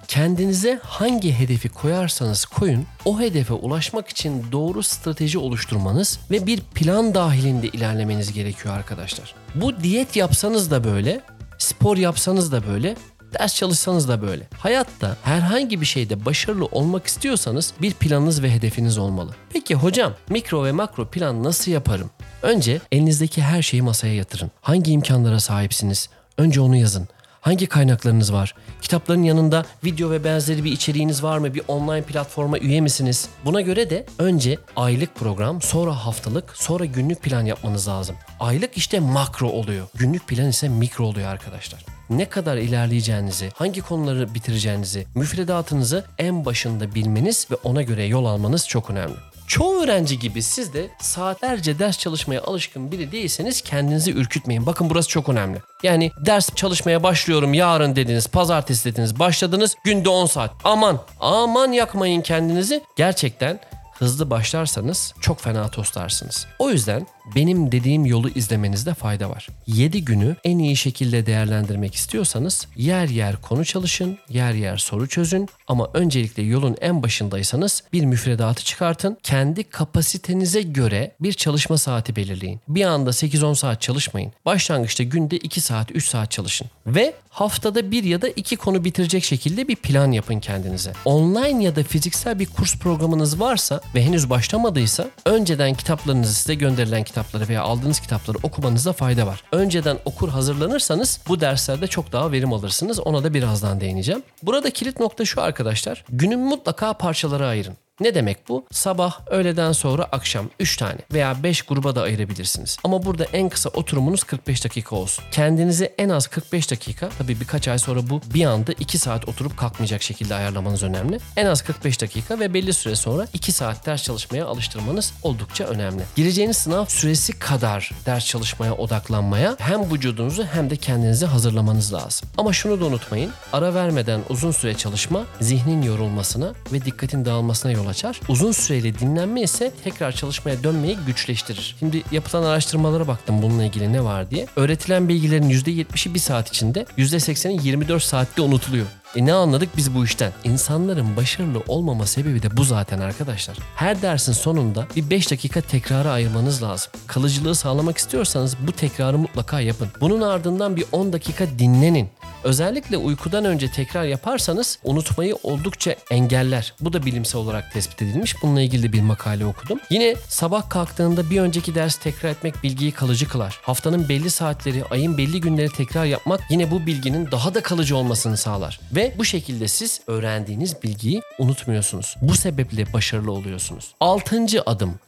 Kendinize 0.07 0.79
hangi 0.83 1.33
hedefi 1.33 1.69
koyarsanız 1.69 2.45
koyun, 2.45 2.85
o 3.05 3.19
hedefe 3.19 3.53
ulaşmak 3.53 4.07
için 4.09 4.45
doğru 4.51 4.83
strateji 4.83 5.37
oluşturmanız 5.37 6.19
ve 6.31 6.45
bir 6.45 6.61
plan 6.61 7.13
dahilinde 7.13 7.67
ilerlemeniz 7.67 8.33
gerekiyor 8.33 8.75
arkadaşlar. 8.75 9.35
Bu 9.55 9.83
diyet 9.83 10.15
yapsanız 10.15 10.71
da 10.71 10.83
böyle, 10.83 11.21
spor 11.57 11.97
yapsanız 11.97 12.51
da 12.51 12.67
böyle, 12.67 12.95
ders 13.39 13.55
çalışsanız 13.55 14.07
da 14.07 14.21
böyle. 14.21 14.47
Hayatta 14.57 15.17
herhangi 15.23 15.81
bir 15.81 15.85
şeyde 15.85 16.25
başarılı 16.25 16.65
olmak 16.65 17.07
istiyorsanız 17.07 17.73
bir 17.81 17.93
planınız 17.93 18.43
ve 18.43 18.51
hedefiniz 18.51 18.97
olmalı. 18.97 19.31
Peki 19.53 19.75
hocam 19.75 20.13
mikro 20.29 20.65
ve 20.65 20.71
makro 20.71 21.07
plan 21.07 21.43
nasıl 21.43 21.71
yaparım? 21.71 22.09
Önce 22.41 22.81
elinizdeki 22.91 23.41
her 23.41 23.61
şeyi 23.61 23.81
masaya 23.81 24.13
yatırın. 24.15 24.51
Hangi 24.61 24.91
imkanlara 24.91 25.39
sahipsiniz? 25.39 26.09
Önce 26.37 26.61
onu 26.61 26.75
yazın. 26.75 27.07
Hangi 27.41 27.67
kaynaklarınız 27.67 28.33
var? 28.33 28.55
Kitapların 28.81 29.23
yanında 29.23 29.65
video 29.83 30.11
ve 30.11 30.23
benzeri 30.23 30.63
bir 30.63 30.71
içeriğiniz 30.71 31.23
var 31.23 31.37
mı? 31.37 31.53
Bir 31.53 31.61
online 31.67 32.01
platforma 32.01 32.57
üye 32.57 32.81
misiniz? 32.81 33.29
Buna 33.45 33.61
göre 33.61 33.89
de 33.89 34.05
önce 34.19 34.57
aylık 34.75 35.15
program, 35.15 35.61
sonra 35.61 36.05
haftalık, 36.05 36.57
sonra 36.57 36.85
günlük 36.85 37.21
plan 37.21 37.45
yapmanız 37.45 37.87
lazım. 37.87 38.15
Aylık 38.39 38.77
işte 38.77 38.99
makro 38.99 39.49
oluyor. 39.49 39.87
Günlük 39.95 40.27
plan 40.27 40.47
ise 40.47 40.69
mikro 40.69 41.05
oluyor 41.05 41.27
arkadaşlar. 41.27 41.85
Ne 42.09 42.29
kadar 42.29 42.57
ilerleyeceğinizi, 42.57 43.51
hangi 43.55 43.81
konuları 43.81 44.33
bitireceğinizi, 44.33 45.07
müfredatınızı 45.15 46.05
en 46.17 46.45
başında 46.45 46.95
bilmeniz 46.95 47.47
ve 47.51 47.55
ona 47.55 47.81
göre 47.81 48.05
yol 48.05 48.25
almanız 48.25 48.67
çok 48.67 48.89
önemli. 48.89 49.15
Çoğu 49.47 49.83
öğrenci 49.83 50.19
gibi 50.19 50.41
siz 50.41 50.73
de 50.73 50.89
saatlerce 50.99 51.79
ders 51.79 51.97
çalışmaya 51.97 52.41
alışkın 52.41 52.91
biri 52.91 53.11
değilseniz 53.11 53.61
kendinizi 53.61 54.11
ürkütmeyin. 54.11 54.65
Bakın 54.65 54.89
burası 54.89 55.09
çok 55.09 55.29
önemli. 55.29 55.61
Yani 55.83 56.11
ders 56.25 56.55
çalışmaya 56.55 57.03
başlıyorum 57.03 57.53
yarın 57.53 57.95
dediniz, 57.95 58.27
pazartesi 58.27 58.91
dediniz, 58.91 59.19
başladınız 59.19 59.75
günde 59.83 60.09
10 60.09 60.25
saat. 60.25 60.51
Aman, 60.63 60.99
aman 61.19 61.71
yakmayın 61.71 62.21
kendinizi. 62.21 62.83
Gerçekten 62.95 63.59
hızlı 63.93 64.29
başlarsanız 64.29 65.13
çok 65.21 65.39
fena 65.41 65.67
toslarsınız. 65.67 66.47
O 66.59 66.69
yüzden 66.69 67.07
benim 67.35 67.71
dediğim 67.71 68.05
yolu 68.05 68.29
izlemenizde 68.29 68.93
fayda 68.93 69.29
var. 69.29 69.47
7 69.67 70.05
günü 70.05 70.35
en 70.43 70.59
iyi 70.59 70.75
şekilde 70.75 71.25
değerlendirmek 71.25 71.95
istiyorsanız 71.95 72.67
yer 72.75 73.07
yer 73.07 73.41
konu 73.41 73.65
çalışın, 73.65 74.17
yer 74.29 74.53
yer 74.53 74.77
soru 74.77 75.07
çözün 75.07 75.49
ama 75.67 75.89
öncelikle 75.93 76.43
yolun 76.43 76.75
en 76.81 77.03
başındaysanız 77.03 77.83
bir 77.93 78.05
müfredatı 78.05 78.63
çıkartın. 78.63 79.17
Kendi 79.23 79.63
kapasitenize 79.63 80.61
göre 80.61 81.11
bir 81.19 81.33
çalışma 81.33 81.77
saati 81.77 82.15
belirleyin. 82.15 82.59
Bir 82.67 82.85
anda 82.85 83.09
8-10 83.09 83.55
saat 83.55 83.81
çalışmayın. 83.81 84.31
Başlangıçta 84.45 85.03
günde 85.03 85.37
2 85.37 85.61
saat, 85.61 85.91
3 85.91 86.09
saat 86.09 86.31
çalışın. 86.31 86.67
Ve 86.87 87.13
haftada 87.29 87.91
bir 87.91 88.03
ya 88.03 88.21
da 88.21 88.27
iki 88.27 88.55
konu 88.55 88.85
bitirecek 88.85 89.23
şekilde 89.23 89.67
bir 89.67 89.75
plan 89.75 90.11
yapın 90.11 90.39
kendinize. 90.39 90.93
Online 91.05 91.63
ya 91.63 91.75
da 91.75 91.83
fiziksel 91.83 92.39
bir 92.39 92.45
kurs 92.45 92.77
programınız 92.77 93.39
varsa 93.39 93.81
ve 93.95 94.03
henüz 94.03 94.29
başlamadıysa 94.29 95.09
önceden 95.25 95.73
kitaplarınızı 95.73 96.33
size 96.33 96.55
gönderilen 96.55 97.03
kitapları 97.13 97.47
veya 97.49 97.61
aldığınız 97.61 97.99
kitapları 97.99 98.37
okumanızda 98.43 98.93
fayda 98.93 99.27
var. 99.27 99.43
Önceden 99.51 99.97
okur 100.05 100.29
hazırlanırsanız 100.29 101.19
bu 101.27 101.39
derslerde 101.41 101.87
çok 101.87 102.11
daha 102.11 102.31
verim 102.31 102.53
alırsınız. 102.53 102.99
Ona 102.99 103.23
da 103.23 103.33
birazdan 103.33 103.79
değineceğim. 103.81 104.23
Burada 104.43 104.69
kilit 104.69 104.99
nokta 104.99 105.25
şu 105.25 105.41
arkadaşlar. 105.41 106.05
Günün 106.09 106.39
mutlaka 106.39 106.93
parçalara 106.93 107.47
ayırın. 107.47 107.77
Ne 107.99 108.15
demek 108.15 108.49
bu? 108.49 108.65
Sabah, 108.71 109.19
öğleden 109.27 109.71
sonra, 109.71 110.03
akşam 110.03 110.49
3 110.59 110.77
tane 110.77 110.97
veya 111.13 111.43
5 111.43 111.61
gruba 111.61 111.95
da 111.95 112.01
ayırabilirsiniz. 112.01 112.77
Ama 112.83 113.05
burada 113.05 113.23
en 113.23 113.49
kısa 113.49 113.69
oturumunuz 113.69 114.23
45 114.23 114.63
dakika 114.63 114.95
olsun. 114.95 115.25
Kendinize 115.31 115.93
en 115.97 116.09
az 116.09 116.27
45 116.27 116.71
dakika, 116.71 117.09
tabii 117.17 117.39
birkaç 117.39 117.67
ay 117.67 117.79
sonra 117.79 118.09
bu 118.09 118.21
bir 118.33 118.45
anda 118.45 118.71
2 118.71 118.97
saat 118.97 119.29
oturup 119.29 119.57
kalkmayacak 119.57 120.01
şekilde 120.01 120.35
ayarlamanız 120.35 120.83
önemli. 120.83 121.19
En 121.35 121.45
az 121.45 121.61
45 121.61 122.01
dakika 122.01 122.39
ve 122.39 122.53
belli 122.53 122.73
süre 122.73 122.95
sonra 122.95 123.27
2 123.33 123.51
saat 123.51 123.85
ders 123.85 124.03
çalışmaya 124.03 124.45
alıştırmanız 124.45 125.13
oldukça 125.23 125.63
önemli. 125.63 126.03
Gireceğiniz 126.15 126.57
sınav 126.57 126.85
süresi 126.85 127.39
kadar 127.39 127.91
ders 128.05 128.25
çalışmaya 128.25 128.73
odaklanmaya 128.73 129.55
hem 129.59 129.91
vücudunuzu 129.91 130.43
hem 130.43 130.69
de 130.69 130.75
kendinizi 130.75 131.25
hazırlamanız 131.25 131.93
lazım. 131.93 132.29
Ama 132.37 132.53
şunu 132.53 132.81
da 132.81 132.85
unutmayın. 132.85 133.31
Ara 133.53 133.73
vermeden 133.73 134.21
uzun 134.29 134.51
süre 134.51 134.77
çalışma 134.77 135.25
zihnin 135.41 135.81
yorulmasına 135.81 136.53
ve 136.71 136.85
dikkatin 136.85 137.25
dağılmasına 137.25 137.71
yol 137.71 137.82
açar. 137.87 138.19
Uzun 138.27 138.51
süreli 138.51 138.99
dinlenme 138.99 139.41
ise 139.41 139.71
tekrar 139.83 140.11
çalışmaya 140.11 140.63
dönmeyi 140.63 140.97
güçleştirir. 141.07 141.75
Şimdi 141.79 142.03
yapılan 142.11 142.43
araştırmalara 142.43 143.07
baktım 143.07 143.41
bununla 143.41 143.63
ilgili 143.63 143.93
ne 143.93 144.03
var 144.03 144.31
diye. 144.31 144.47
Öğretilen 144.55 145.09
bilgilerin 145.09 145.49
%70'i 145.49 146.13
bir 146.13 146.19
saat 146.19 146.49
içinde, 146.49 146.85
%80'i 146.97 147.67
24 147.67 148.03
saatte 148.03 148.41
unutuluyor. 148.41 148.85
E 149.15 149.25
ne 149.25 149.33
anladık 149.33 149.69
biz 149.77 149.95
bu 149.95 150.05
işten? 150.05 150.31
İnsanların 150.43 151.17
başarılı 151.17 151.63
olmama 151.67 152.05
sebebi 152.05 152.43
de 152.43 152.57
bu 152.57 152.63
zaten 152.63 152.99
arkadaşlar. 152.99 153.57
Her 153.75 154.01
dersin 154.01 154.33
sonunda 154.33 154.87
bir 154.95 155.09
5 155.09 155.31
dakika 155.31 155.61
tekrara 155.61 156.11
ayırmanız 156.11 156.63
lazım. 156.63 156.91
Kalıcılığı 157.07 157.55
sağlamak 157.55 157.97
istiyorsanız 157.97 158.55
bu 158.67 158.71
tekrarı 158.71 159.17
mutlaka 159.17 159.59
yapın. 159.59 159.89
Bunun 160.01 160.21
ardından 160.21 160.75
bir 160.75 160.85
10 160.91 161.13
dakika 161.13 161.45
dinlenin. 161.59 162.09
Özellikle 162.43 162.97
uykudan 162.97 163.45
önce 163.45 163.71
tekrar 163.71 164.03
yaparsanız 164.03 164.79
unutmayı 164.83 165.35
oldukça 165.43 165.95
engeller. 166.11 166.73
Bu 166.79 166.93
da 166.93 167.05
bilimsel 167.05 167.41
olarak 167.41 167.73
tespit 167.73 168.01
edilmiş. 168.01 168.35
Bununla 168.43 168.61
ilgili 168.61 168.83
de 168.83 168.93
bir 168.93 169.01
makale 169.01 169.45
okudum. 169.45 169.79
Yine 169.89 170.15
sabah 170.27 170.69
kalktığında 170.69 171.29
bir 171.29 171.41
önceki 171.41 171.75
ders 171.75 171.95
tekrar 171.95 172.29
etmek 172.29 172.63
bilgiyi 172.63 172.91
kalıcı 172.91 173.27
kılar. 173.27 173.59
Haftanın 173.61 174.09
belli 174.09 174.29
saatleri, 174.29 174.85
ayın 174.85 175.17
belli 175.17 175.41
günleri 175.41 175.69
tekrar 175.69 176.05
yapmak 176.05 176.41
yine 176.49 176.71
bu 176.71 176.85
bilginin 176.85 177.31
daha 177.31 177.53
da 177.53 177.63
kalıcı 177.63 177.97
olmasını 177.97 178.37
sağlar. 178.37 178.79
Ve 178.95 179.15
bu 179.17 179.25
şekilde 179.25 179.67
siz 179.67 180.01
öğrendiğiniz 180.07 180.83
bilgiyi 180.83 181.21
unutmuyorsunuz. 181.39 182.15
Bu 182.21 182.35
sebeple 182.35 182.93
başarılı 182.93 183.31
oluyorsunuz. 183.31 183.95
Altıncı 183.99 184.61
adım. 184.65 184.99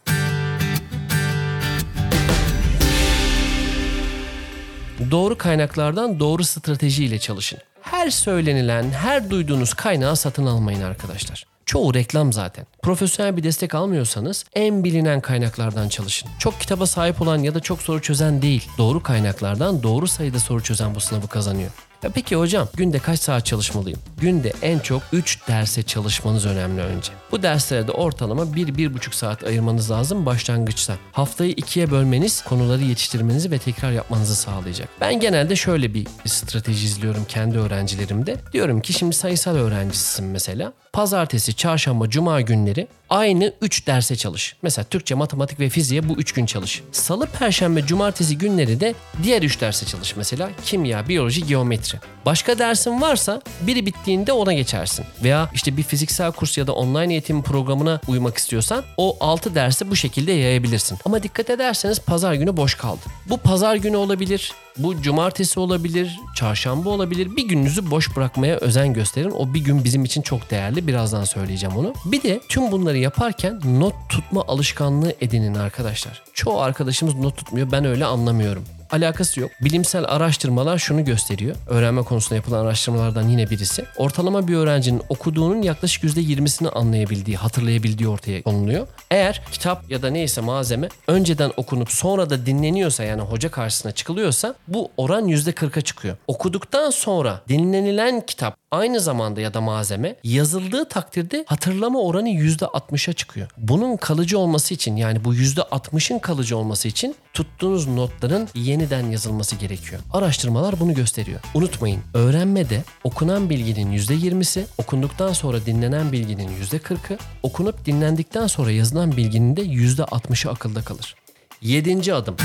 Doğru 5.11 5.37
kaynaklardan 5.37 6.19
doğru 6.19 6.43
stratejiyle 6.43 7.19
çalışın. 7.19 7.59
Her 7.81 8.09
söylenilen, 8.09 8.91
her 8.91 9.29
duyduğunuz 9.29 9.73
kaynağı 9.73 10.15
satın 10.15 10.45
almayın 10.45 10.81
arkadaşlar. 10.81 11.45
Çoğu 11.65 11.93
reklam 11.93 12.33
zaten. 12.33 12.65
Profesyonel 12.85 13.37
bir 13.37 13.43
destek 13.43 13.75
almıyorsanız 13.75 14.45
en 14.53 14.83
bilinen 14.83 15.21
kaynaklardan 15.21 15.89
çalışın. 15.89 16.29
Çok 16.39 16.59
kitaba 16.59 16.85
sahip 16.85 17.21
olan 17.21 17.37
ya 17.37 17.55
da 17.55 17.59
çok 17.59 17.81
soru 17.81 18.01
çözen 18.01 18.41
değil, 18.41 18.67
doğru 18.77 19.03
kaynaklardan 19.03 19.83
doğru 19.83 20.07
sayıda 20.07 20.39
soru 20.39 20.63
çözen 20.63 20.95
bu 20.95 20.99
sınavı 20.99 21.27
kazanıyor. 21.27 21.71
Ya 22.03 22.11
peki 22.13 22.35
hocam 22.35 22.67
günde 22.73 22.99
kaç 22.99 23.19
saat 23.19 23.45
çalışmalıyım? 23.45 23.99
Günde 24.17 24.53
en 24.61 24.79
çok 24.79 25.01
3 25.13 25.47
derse 25.47 25.83
çalışmanız 25.83 26.45
önemli 26.45 26.81
önce. 26.81 27.11
Bu 27.31 27.43
derslere 27.43 27.87
de 27.87 27.91
ortalama 27.91 28.43
1-1,5 28.43 29.15
saat 29.15 29.43
ayırmanız 29.43 29.91
lazım 29.91 30.25
başlangıçta. 30.25 30.95
Haftayı 31.11 31.51
ikiye 31.51 31.91
bölmeniz 31.91 32.41
konuları 32.41 32.81
yetiştirmenizi 32.81 33.51
ve 33.51 33.57
tekrar 33.57 33.91
yapmanızı 33.91 34.35
sağlayacak. 34.35 34.89
Ben 35.01 35.19
genelde 35.19 35.55
şöyle 35.55 35.93
bir 35.93 36.07
strateji 36.25 36.85
izliyorum 36.85 37.25
kendi 37.27 37.57
öğrencilerimde. 37.57 38.35
Diyorum 38.53 38.81
ki 38.81 38.93
şimdi 38.93 39.15
sayısal 39.15 39.55
öğrencisisin 39.55 40.25
mesela. 40.25 40.73
Pazartesi, 40.93 41.53
çarşamba, 41.53 42.09
cuma 42.09 42.41
günleri 42.41 42.74
aynı 43.09 43.53
3 43.61 43.87
derse 43.87 44.15
çalış. 44.15 44.55
Mesela 44.61 44.85
Türkçe, 44.85 45.15
matematik 45.15 45.59
ve 45.59 45.69
fiziğe 45.69 46.09
bu 46.09 46.13
3 46.13 46.31
gün 46.31 46.45
çalış. 46.45 46.83
Salı, 46.91 47.27
perşembe, 47.27 47.85
cumartesi 47.85 48.37
günleri 48.37 48.79
de 48.79 48.95
diğer 49.23 49.41
3 49.41 49.61
derse 49.61 49.85
çalış. 49.85 50.15
Mesela 50.15 50.49
kimya, 50.65 51.07
biyoloji, 51.07 51.47
geometri. 51.47 51.97
Başka 52.25 52.59
dersin 52.59 53.01
varsa 53.01 53.41
biri 53.61 53.85
bittiğinde 53.85 54.33
ona 54.33 54.53
geçersin. 54.53 55.05
Veya 55.23 55.49
işte 55.53 55.77
bir 55.77 55.83
fiziksel 55.83 56.31
kurs 56.31 56.57
ya 56.57 56.67
da 56.67 56.73
online 56.73 57.13
eğitim 57.13 57.43
programına 57.43 58.01
uymak 58.07 58.37
istiyorsan 58.37 58.83
o 58.97 59.17
6 59.19 59.55
dersi 59.55 59.91
bu 59.91 59.95
şekilde 59.95 60.31
yayabilirsin. 60.31 60.97
Ama 61.05 61.23
dikkat 61.23 61.49
ederseniz 61.49 61.99
pazar 61.99 62.33
günü 62.33 62.57
boş 62.57 62.75
kaldı. 62.75 63.01
Bu 63.29 63.37
pazar 63.37 63.75
günü 63.75 63.95
olabilir, 63.95 64.53
bu 64.77 65.01
cumartesi 65.01 65.59
olabilir, 65.59 66.19
çarşamba 66.35 66.89
olabilir. 66.89 67.35
Bir 67.35 67.47
gününüzü 67.47 67.91
boş 67.91 68.15
bırakmaya 68.15 68.57
özen 68.57 68.93
gösterin. 68.93 69.31
O 69.31 69.53
bir 69.53 69.59
gün 69.59 69.83
bizim 69.83 70.05
için 70.05 70.21
çok 70.21 70.51
değerli. 70.51 70.87
Birazdan 70.87 71.23
söyleyeceğim 71.23 71.77
onu. 71.77 71.93
Bir 72.05 72.23
de 72.23 72.39
tüm 72.55 72.71
bunları 72.71 72.97
yaparken 72.97 73.61
not 73.65 73.93
tutma 74.09 74.43
alışkanlığı 74.47 75.13
edinin 75.21 75.55
arkadaşlar. 75.55 76.23
Çoğu 76.33 76.61
arkadaşımız 76.61 77.15
not 77.15 77.37
tutmuyor. 77.37 77.71
Ben 77.71 77.85
öyle 77.85 78.05
anlamıyorum 78.05 78.63
alakası 78.91 79.39
yok. 79.39 79.51
Bilimsel 79.61 80.05
araştırmalar 80.07 80.77
şunu 80.77 81.05
gösteriyor. 81.05 81.55
Öğrenme 81.67 82.01
konusunda 82.03 82.35
yapılan 82.35 82.65
araştırmalardan 82.65 83.29
yine 83.29 83.49
birisi. 83.49 83.85
Ortalama 83.97 84.47
bir 84.47 84.55
öğrencinin 84.55 85.01
okuduğunun 85.09 85.61
yaklaşık 85.61 86.03
%20'sini 86.03 86.69
anlayabildiği, 86.69 87.37
hatırlayabildiği 87.37 88.09
ortaya 88.09 88.43
konuluyor. 88.43 88.87
Eğer 89.11 89.41
kitap 89.51 89.91
ya 89.91 90.01
da 90.01 90.09
neyse 90.09 90.41
malzeme 90.41 90.89
önceden 91.07 91.51
okunup 91.57 91.91
sonra 91.91 92.29
da 92.29 92.45
dinleniyorsa 92.45 93.03
yani 93.03 93.21
hoca 93.21 93.51
karşısına 93.51 93.91
çıkılıyorsa 93.91 94.55
bu 94.67 94.91
oran 94.97 95.27
%40'a 95.27 95.81
çıkıyor. 95.81 96.17
Okuduktan 96.27 96.89
sonra 96.89 97.41
dinlenilen 97.49 98.21
kitap 98.25 98.57
aynı 98.71 98.99
zamanda 98.99 99.41
ya 99.41 99.53
da 99.53 99.61
malzeme 99.61 100.15
yazıldığı 100.23 100.89
takdirde 100.89 101.45
hatırlama 101.47 101.99
oranı 102.01 102.29
%60'a 102.29 103.13
çıkıyor. 103.13 103.47
Bunun 103.57 103.97
kalıcı 103.97 104.39
olması 104.39 104.73
için 104.73 104.95
yani 104.95 105.23
bu 105.23 105.35
%60'ın 105.35 106.19
kalıcı 106.19 106.57
olması 106.57 106.87
için 106.87 107.15
tuttuğunuz 107.35 107.87
notların 107.87 108.47
yeniden 108.55 109.09
yazılması 109.09 109.55
gerekiyor. 109.55 110.01
Araştırmalar 110.13 110.79
bunu 110.79 110.93
gösteriyor. 110.93 111.39
Unutmayın 111.53 112.01
öğrenmede 112.13 112.83
okunan 113.03 113.49
bilginin 113.49 113.97
%20'si, 113.97 114.63
okunduktan 114.77 115.33
sonra 115.33 115.65
dinlenen 115.65 116.11
bilginin 116.11 116.49
%40'ı, 116.63 117.17
okunup 117.43 117.85
dinlendikten 117.85 118.47
sonra 118.47 118.71
yazılan 118.71 119.17
bilginin 119.17 119.57
de 119.57 119.61
%60'ı 119.61 120.51
akılda 120.51 120.81
kalır. 120.81 121.15
Yedinci 121.61 122.13
adım. 122.13 122.35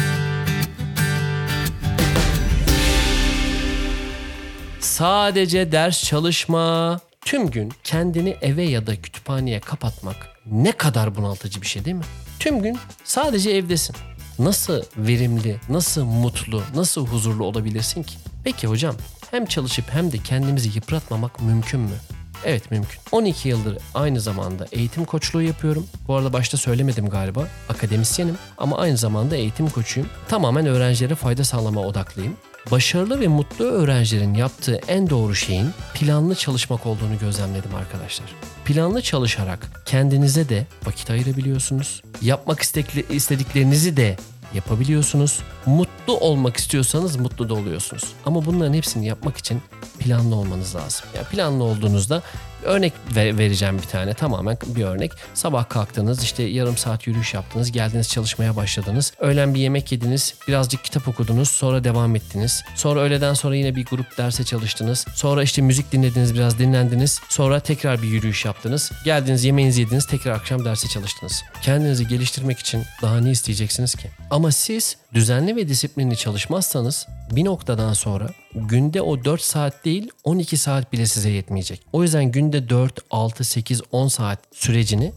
Sadece 4.81 5.73
ders 5.73 6.05
çalışma. 6.05 7.01
Tüm 7.25 7.51
gün 7.51 7.73
kendini 7.85 8.37
eve 8.43 8.63
ya 8.63 8.87
da 8.87 9.03
kütüphaneye 9.03 9.61
kapatmak 9.61 10.17
ne 10.47 10.73
kadar 10.73 11.17
bunaltıcı 11.17 11.63
bir 11.63 11.67
şey 11.67 11.85
değil 11.85 11.97
mi? 11.97 12.05
Tüm 12.39 12.63
gün 12.63 12.79
sadece 13.05 13.51
evdesin. 13.51 13.97
Nasıl 14.41 14.83
verimli, 14.97 15.61
nasıl 15.69 16.05
mutlu, 16.05 16.63
nasıl 16.75 17.07
huzurlu 17.07 17.45
olabilirsin 17.45 18.03
ki? 18.03 18.15
Peki 18.45 18.67
hocam, 18.67 18.95
hem 19.31 19.47
çalışıp 19.47 19.85
hem 19.91 20.13
de 20.13 20.19
kendimizi 20.19 20.69
yıpratmamak 20.75 21.43
mümkün 21.43 21.81
mü? 21.81 21.97
Evet 22.45 22.71
mümkün. 22.71 23.01
12 23.13 23.49
yıldır 23.49 23.79
aynı 23.95 24.21
zamanda 24.21 24.67
eğitim 24.73 25.05
koçluğu 25.05 25.43
yapıyorum. 25.43 25.87
Bu 26.09 26.15
arada 26.15 26.33
başta 26.33 26.57
söylemedim 26.57 27.09
galiba. 27.09 27.49
Akademisyenim 27.69 28.39
ama 28.59 28.79
aynı 28.79 28.97
zamanda 28.97 29.37
eğitim 29.37 29.71
koçuyum. 29.71 30.09
Tamamen 30.29 30.67
öğrencilere 30.67 31.15
fayda 31.15 31.45
sağlama 31.45 31.81
odaklıyım. 31.81 32.37
Başarılı 32.71 33.21
ve 33.21 33.29
mutlu 33.29 33.65
öğrencilerin 33.65 34.35
yaptığı 34.35 34.81
en 34.89 35.11
doğru 35.11 35.35
şeyin 35.35 35.71
planlı 35.95 36.35
çalışmak 36.35 36.87
olduğunu 36.87 37.19
gözlemledim 37.21 37.75
arkadaşlar. 37.75 38.27
Planlı 38.65 39.03
çalışarak 39.03 39.83
kendinize 39.87 40.49
de 40.49 40.67
vakit 40.87 41.11
ayırabiliyorsunuz. 41.11 42.03
Yapmak 42.23 42.61
istekli, 42.61 43.07
istediklerinizi 43.15 43.97
de 43.97 44.17
yapabiliyorsunuz. 44.55 45.41
Mutlu 45.67 46.17
olmak 46.17 46.57
istiyorsanız 46.57 47.17
mutlu 47.17 47.49
da 47.49 47.55
oluyorsunuz. 47.55 48.05
Ama 48.27 48.47
bunların 48.47 48.75
hepsini 48.75 49.07
yapmak 49.07 49.37
için 49.37 49.63
planlı 49.99 50.35
olmanız 50.35 50.75
lazım. 50.77 51.07
Yani 51.17 51.27
planlı 51.27 51.65
olduğunuzda 51.65 52.23
Örnek 52.65 52.93
vereceğim 53.15 53.79
bir 53.79 53.87
tane 53.87 54.15
tamamen 54.15 54.59
bir 54.67 54.85
örnek. 54.85 55.13
Sabah 55.35 55.69
kalktınız 55.69 56.23
işte 56.23 56.43
yarım 56.43 56.77
saat 56.77 57.07
yürüyüş 57.07 57.35
yaptınız. 57.35 57.73
Geldiniz 57.73 58.09
çalışmaya 58.09 58.57
başladınız. 58.57 59.13
Öğlen 59.19 59.55
bir 59.55 59.61
yemek 59.61 59.93
yediniz. 59.93 60.35
Birazcık 60.49 60.85
kitap 60.85 61.09
okudunuz. 61.09 61.49
Sonra 61.49 61.85
devam 61.85 62.17
ettiniz. 62.17 62.63
Sonra 62.75 63.01
öğleden 63.01 63.35
sonra 63.35 63.57
yine 63.57 63.77
bir 63.77 63.85
grup 63.85 64.19
derse 64.19 64.45
çalıştınız. 64.45 65.07
Sonra 65.15 65.43
işte 65.43 65.63
müzik 65.63 65.93
dinlediniz 65.93 66.35
biraz 66.35 66.59
dinlendiniz. 66.59 67.21
Sonra 67.29 67.61
tekrar 67.61 68.03
bir 68.03 68.09
yürüyüş 68.09 68.45
yaptınız. 68.45 68.93
Geldiniz 69.05 69.45
yemeğinizi 69.45 69.81
yediniz. 69.81 70.07
Tekrar 70.07 70.33
akşam 70.33 70.65
derse 70.65 70.89
çalıştınız. 70.89 71.43
Kendinizi 71.63 72.09
geliştirmek 72.09 72.59
için 72.59 72.85
daha 73.03 73.21
ne 73.21 73.31
isteyeceksiniz 73.31 73.95
ki? 73.95 74.11
Ama 74.31 74.40
siz 74.49 74.97
düzenli 75.15 75.57
ve 75.57 75.69
disiplinli 75.69 76.17
çalışmazsanız 76.17 77.07
bir 77.31 77.45
noktadan 77.45 77.93
sonra 77.93 78.31
günde 78.55 79.03
o 79.03 79.25
4 79.25 79.41
saat 79.41 79.85
değil 79.85 80.11
12 80.25 80.57
saat 80.57 80.93
bile 80.93 81.07
size 81.07 81.31
yetmeyecek. 81.31 81.83
O 81.93 82.03
yüzden 82.03 82.25
günde 82.25 82.69
4, 82.69 82.99
6, 83.11 83.45
8, 83.45 83.83
10 83.93 84.09
saat 84.09 84.39
sürecini 84.53 85.13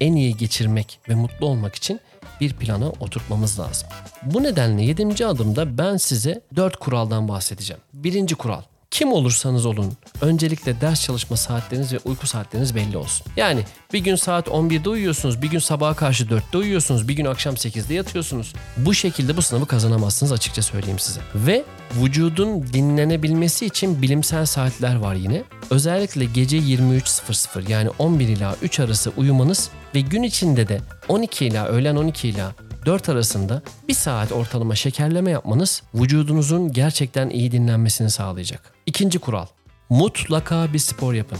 en 0.00 0.16
iyi 0.16 0.36
geçirmek 0.36 0.98
ve 1.08 1.14
mutlu 1.14 1.46
olmak 1.46 1.74
için 1.74 2.00
bir 2.40 2.52
plana 2.52 2.88
oturtmamız 2.88 3.58
lazım. 3.58 3.88
Bu 4.22 4.42
nedenle 4.42 4.82
7. 4.82 5.26
adımda 5.26 5.78
ben 5.78 5.96
size 5.96 6.40
4 6.56 6.76
kuraldan 6.76 7.28
bahsedeceğim. 7.28 7.82
Birinci 7.92 8.34
kural 8.34 8.62
kim 8.90 9.12
olursanız 9.12 9.66
olun 9.66 9.92
öncelikle 10.20 10.80
ders 10.80 11.02
çalışma 11.02 11.36
saatleriniz 11.36 11.92
ve 11.92 11.98
uyku 12.04 12.26
saatleriniz 12.26 12.74
belli 12.74 12.96
olsun. 12.96 13.26
Yani 13.36 13.64
bir 13.92 13.98
gün 13.98 14.16
saat 14.16 14.48
11'de 14.48 14.88
uyuyorsunuz, 14.88 15.42
bir 15.42 15.50
gün 15.50 15.58
sabaha 15.58 15.94
karşı 15.94 16.24
4'te 16.24 16.58
uyuyorsunuz, 16.58 17.08
bir 17.08 17.14
gün 17.14 17.24
akşam 17.24 17.54
8'de 17.54 17.94
yatıyorsunuz. 17.94 18.52
Bu 18.76 18.94
şekilde 18.94 19.36
bu 19.36 19.42
sınavı 19.42 19.66
kazanamazsınız 19.66 20.32
açıkça 20.32 20.62
söyleyeyim 20.62 20.98
size. 20.98 21.20
Ve 21.34 21.64
vücudun 22.02 22.62
dinlenebilmesi 22.72 23.66
için 23.66 24.02
bilimsel 24.02 24.46
saatler 24.46 24.96
var 24.96 25.14
yine. 25.14 25.42
Özellikle 25.70 26.24
gece 26.24 26.58
23.00 26.58 27.70
yani 27.70 27.90
11 27.98 28.28
ila 28.28 28.56
3 28.62 28.80
arası 28.80 29.12
uyumanız 29.16 29.70
ve 29.94 30.00
gün 30.00 30.22
içinde 30.22 30.68
de 30.68 30.80
12 31.08 31.46
ila 31.46 31.66
öğlen 31.66 31.96
12 31.96 32.28
ila 32.28 32.52
4 32.86 33.08
arasında 33.08 33.62
bir 33.88 33.94
saat 33.94 34.32
ortalama 34.32 34.74
şekerleme 34.74 35.30
yapmanız 35.30 35.82
vücudunuzun 35.94 36.72
gerçekten 36.72 37.30
iyi 37.30 37.52
dinlenmesini 37.52 38.10
sağlayacak. 38.10 38.75
İkinci 38.86 39.18
kural. 39.18 39.46
Mutlaka 39.88 40.72
bir 40.72 40.78
spor 40.78 41.14
yapın. 41.14 41.38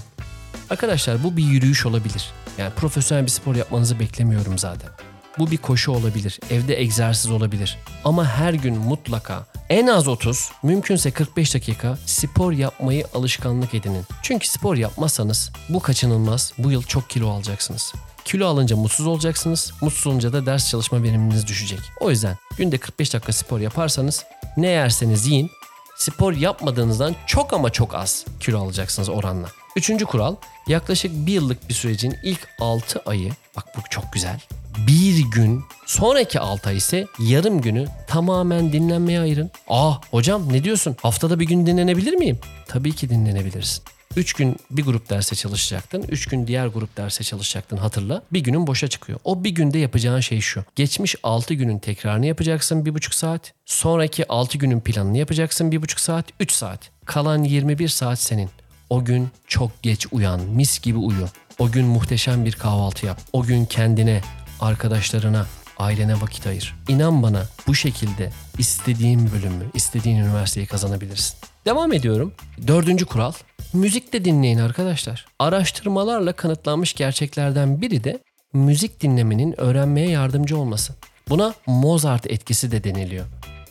Arkadaşlar 0.71 1.25
bu 1.25 1.37
bir 1.37 1.45
yürüyüş 1.45 1.87
olabilir. 1.87 2.31
Yani 2.59 2.75
profesyonel 2.75 3.25
bir 3.25 3.31
spor 3.31 3.55
yapmanızı 3.55 4.01
beklemiyorum 4.01 4.59
zaten. 4.59 4.91
Bu 5.39 5.51
bir 5.51 5.57
koşu 5.57 5.93
olabilir, 5.93 6.41
evde 6.51 6.81
egzersiz 6.81 7.31
olabilir. 7.31 7.79
Ama 8.05 8.25
her 8.29 8.55
gün 8.55 8.79
mutlaka 8.79 9.47
en 9.69 9.87
az 9.87 10.09
30, 10.09 10.51
mümkünse 10.63 11.11
45 11.11 11.55
dakika 11.55 11.99
spor 12.07 12.53
yapmayı 12.53 13.05
alışkanlık 13.15 13.75
edinin. 13.75 14.05
Çünkü 14.23 14.49
spor 14.49 14.77
yapmazsanız 14.77 15.53
bu 15.69 15.81
kaçınılmaz. 15.81 16.53
Bu 16.59 16.71
yıl 16.71 16.83
çok 16.83 17.11
kilo 17.11 17.29
alacaksınız. 17.29 17.93
Kilo 18.25 18.47
alınca 18.47 18.77
mutsuz 18.77 19.07
olacaksınız. 19.07 19.73
Mutsuz 19.81 20.07
olunca 20.07 20.33
da 20.33 20.47
ders 20.47 20.71
çalışma 20.71 21.03
veriminiz 21.03 21.47
düşecek. 21.47 21.81
O 22.01 22.11
yüzden 22.11 22.37
günde 22.59 22.79
45 22.79 23.15
dakika 23.15 23.33
spor 23.33 23.61
yaparsanız 23.61 24.25
ne 24.57 24.69
yerseniz 24.69 25.27
yiyin. 25.27 25.51
Spor 25.99 26.33
yapmadığınızdan 26.33 27.15
çok 27.27 27.53
ama 27.53 27.71
çok 27.71 27.95
az 27.95 28.25
kilo 28.41 28.61
alacaksınız 28.61 29.09
oranla. 29.09 29.49
Üçüncü 29.77 30.05
kural 30.05 30.37
yaklaşık 30.67 31.27
bir 31.27 31.33
yıllık 31.33 31.69
bir 31.69 31.75
sürecin 31.75 32.15
ilk 32.23 32.49
6 32.61 33.03
ayı 33.07 33.33
bak 33.57 33.65
bu 33.77 33.81
çok 33.91 34.13
güzel. 34.13 34.41
Bir 34.87 35.19
gün 35.31 35.65
sonraki 35.87 36.41
6 36.41 36.69
ay 36.69 36.77
ise 36.77 37.07
yarım 37.19 37.61
günü 37.61 37.87
tamamen 38.09 38.73
dinlenmeye 38.73 39.21
ayırın. 39.21 39.51
Ah 39.69 40.01
hocam 40.11 40.53
ne 40.53 40.65
diyorsun 40.65 40.97
haftada 41.03 41.41
bir 41.41 41.47
gün 41.47 41.67
dinlenebilir 41.67 42.15
miyim? 42.15 42.39
Tabii 42.69 42.95
ki 42.95 43.11
dinlenebilirsin. 43.11 43.85
3 44.17 44.33
gün 44.33 44.57
bir 44.71 44.85
grup 44.85 45.11
derse 45.11 45.37
çalışacaktın. 45.37 46.05
3 46.09 46.27
gün 46.27 46.47
diğer 46.47 46.67
grup 46.67 46.97
derse 46.97 47.25
çalışacaktın 47.25 47.77
hatırla. 47.77 48.23
Bir 48.33 48.41
günün 48.41 48.67
boşa 48.67 48.89
çıkıyor. 48.89 49.19
O 49.25 49.45
bir 49.45 49.51
günde 49.51 49.79
yapacağın 49.79 50.21
şey 50.21 50.41
şu. 50.41 50.65
Geçmiş 50.77 51.17
6 51.23 51.55
günün 51.55 51.79
tekrarını 51.79 52.27
yapacaksın 52.27 52.85
1,5 52.85 53.15
saat. 53.15 53.53
Sonraki 53.67 54.29
6 54.29 54.59
günün 54.59 54.81
planını 54.81 55.19
yapacaksın 55.19 55.71
1,5 55.71 56.01
saat. 56.01 56.27
3 56.41 56.53
saat. 56.53 56.91
Kalan 57.05 57.43
21 57.43 57.89
saat 57.89 58.19
senin. 58.19 58.51
O 58.91 59.05
gün 59.05 59.29
çok 59.47 59.83
geç 59.83 60.07
uyan, 60.13 60.41
mis 60.41 60.81
gibi 60.81 60.99
uyu. 60.99 61.29
O 61.59 61.71
gün 61.71 61.87
muhteşem 61.87 62.45
bir 62.45 62.53
kahvaltı 62.53 63.07
yap. 63.07 63.21
O 63.33 63.43
gün 63.43 63.65
kendine, 63.65 64.21
arkadaşlarına, 64.61 65.47
ailene 65.79 66.21
vakit 66.21 66.47
ayır. 66.47 66.75
İnan 66.89 67.23
bana 67.23 67.47
bu 67.67 67.75
şekilde 67.75 68.33
istediğin 68.59 69.31
bölümü, 69.33 69.65
istediğin 69.75 70.17
üniversiteyi 70.17 70.67
kazanabilirsin. 70.67 71.37
Devam 71.67 71.93
ediyorum. 71.93 72.33
Dördüncü 72.67 73.07
kural. 73.07 73.33
Müzik 73.77 74.13
de 74.13 74.25
dinleyin 74.25 74.59
arkadaşlar. 74.59 75.27
Araştırmalarla 75.39 76.33
kanıtlanmış 76.33 76.95
gerçeklerden 76.95 77.81
biri 77.81 78.05
de 78.05 78.19
müzik 78.53 79.01
dinlemenin 79.01 79.61
öğrenmeye 79.61 80.11
yardımcı 80.11 80.59
olması. 80.59 80.95
Buna 81.29 81.55
Mozart 81.67 82.27
etkisi 82.27 82.71
de 82.73 82.85
deniliyor. 82.85 83.27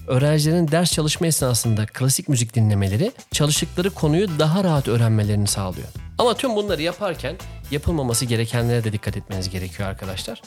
Öğrencilerin 0.08 0.68
ders 0.68 0.92
çalışma 0.92 1.28
esnasında 1.28 1.86
klasik 1.86 2.30
müzik 2.30 2.56
dinlemeleri 2.56 3.12
çalıştıkları 3.32 3.90
konuyu 3.90 4.40
daha 4.40 4.64
rahat 4.64 4.88
öğrenmelerini 4.88 5.48
sağlıyor. 5.48 5.88
Ama 6.18 6.34
tüm 6.34 6.56
bunları 6.56 6.82
yaparken 6.82 7.36
yapılmaması 7.72 8.26
gerekenlere 8.26 8.84
de 8.84 8.94
dikkat 8.94 9.18
etmeniz 9.18 9.50
gerekiyor 9.50 9.90
arkadaşlar. 9.90 10.42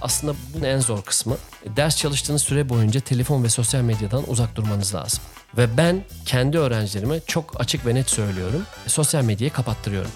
Aslında 0.00 0.34
bunun 0.54 0.64
en 0.64 0.78
zor 0.78 1.02
kısmı 1.02 1.36
ders 1.76 1.96
çalıştığınız 1.96 2.42
süre 2.42 2.68
boyunca 2.68 3.00
telefon 3.00 3.44
ve 3.44 3.48
sosyal 3.48 3.82
medyadan 3.82 4.30
uzak 4.30 4.56
durmanız 4.56 4.94
lazım. 4.94 5.20
Ve 5.56 5.76
ben 5.76 6.04
kendi 6.26 6.58
öğrencilerime 6.58 7.20
çok 7.26 7.60
açık 7.60 7.86
ve 7.86 7.94
net 7.94 8.10
söylüyorum. 8.10 8.62
Sosyal 8.86 9.24
medyayı 9.24 9.52
kapattırıyorum. 9.52 10.10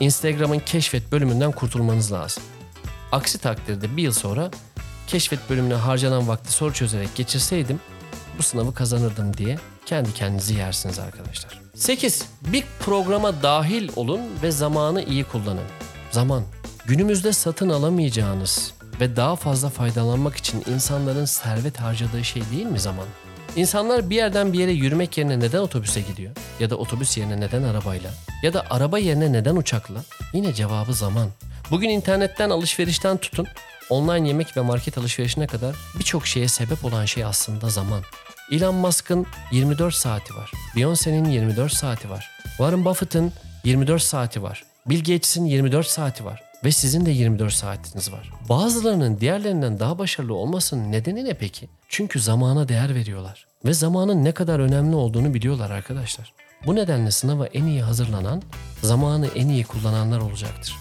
Instagram'ın 0.00 0.58
keşfet 0.58 1.12
bölümünden 1.12 1.52
kurtulmanız 1.52 2.12
lazım. 2.12 2.42
Aksi 3.12 3.38
takdirde 3.38 3.96
bir 3.96 4.02
yıl 4.02 4.12
sonra 4.12 4.50
keşfet 5.06 5.50
bölümüne 5.50 5.74
harcanan 5.74 6.28
vakti 6.28 6.52
soru 6.52 6.72
çözerek 6.72 7.14
geçirseydim 7.14 7.80
bu 8.38 8.42
sınavı 8.42 8.74
kazanırdım 8.74 9.36
diye 9.36 9.58
kendi 9.86 10.14
kendinizi 10.14 10.54
yersiniz 10.54 10.98
arkadaşlar. 10.98 11.60
8. 11.74 12.24
Bir 12.42 12.64
programa 12.80 13.42
dahil 13.42 13.90
olun 13.96 14.20
ve 14.42 14.50
zamanı 14.50 15.02
iyi 15.02 15.24
kullanın. 15.24 15.64
Zaman. 16.10 16.42
Günümüzde 16.86 17.32
satın 17.32 17.68
alamayacağınız 17.68 18.72
ve 19.00 19.16
daha 19.16 19.36
fazla 19.36 19.68
faydalanmak 19.68 20.36
için 20.36 20.64
insanların 20.74 21.24
servet 21.24 21.80
harcadığı 21.80 22.24
şey 22.24 22.42
değil 22.52 22.66
mi 22.66 22.80
zaman? 22.80 23.06
İnsanlar 23.56 24.10
bir 24.10 24.16
yerden 24.16 24.52
bir 24.52 24.58
yere 24.58 24.72
yürümek 24.72 25.18
yerine 25.18 25.40
neden 25.40 25.58
otobüse 25.58 26.00
gidiyor? 26.00 26.32
Ya 26.60 26.70
da 26.70 26.76
otobüs 26.76 27.18
yerine 27.18 27.40
neden 27.40 27.62
arabayla? 27.62 28.10
Ya 28.42 28.52
da 28.52 28.64
araba 28.70 28.98
yerine 28.98 29.32
neden 29.32 29.56
uçakla? 29.56 30.04
Yine 30.32 30.54
cevabı 30.54 30.94
zaman. 30.94 31.28
Bugün 31.70 31.88
internetten 31.88 32.50
alışverişten 32.50 33.16
tutun, 33.16 33.46
online 33.90 34.28
yemek 34.28 34.56
ve 34.56 34.60
market 34.60 34.98
alışverişine 34.98 35.46
kadar 35.46 35.76
birçok 35.98 36.26
şeye 36.26 36.48
sebep 36.48 36.84
olan 36.84 37.04
şey 37.04 37.24
aslında 37.24 37.68
zaman. 37.68 38.02
Elon 38.52 38.74
Musk'ın 38.74 39.26
24 39.52 39.94
saati 39.94 40.34
var. 40.34 40.50
Beyoncé'nin 40.76 41.24
24 41.30 41.72
saati 41.72 42.10
var. 42.10 42.30
Warren 42.44 42.84
Buffett'ın 42.84 43.32
24 43.64 44.02
saati 44.02 44.42
var. 44.42 44.64
Bill 44.86 44.98
Gates'in 44.98 45.44
24 45.44 45.86
saati 45.86 46.24
var. 46.24 46.51
Ve 46.64 46.72
sizin 46.72 47.06
de 47.06 47.10
24 47.10 47.52
saatiniz 47.52 48.12
var. 48.12 48.30
Bazılarının 48.48 49.20
diğerlerinden 49.20 49.78
daha 49.78 49.98
başarılı 49.98 50.34
olmasının 50.34 50.92
nedeni 50.92 51.24
ne 51.24 51.34
peki? 51.34 51.68
Çünkü 51.88 52.20
zamana 52.20 52.68
değer 52.68 52.94
veriyorlar. 52.94 53.46
Ve 53.64 53.72
zamanın 53.72 54.24
ne 54.24 54.32
kadar 54.32 54.60
önemli 54.60 54.96
olduğunu 54.96 55.34
biliyorlar 55.34 55.70
arkadaşlar. 55.70 56.32
Bu 56.66 56.74
nedenle 56.74 57.10
sınava 57.10 57.46
en 57.46 57.64
iyi 57.64 57.82
hazırlanan, 57.82 58.42
zamanı 58.82 59.26
en 59.26 59.48
iyi 59.48 59.64
kullananlar 59.64 60.20
olacaktır. 60.20 60.76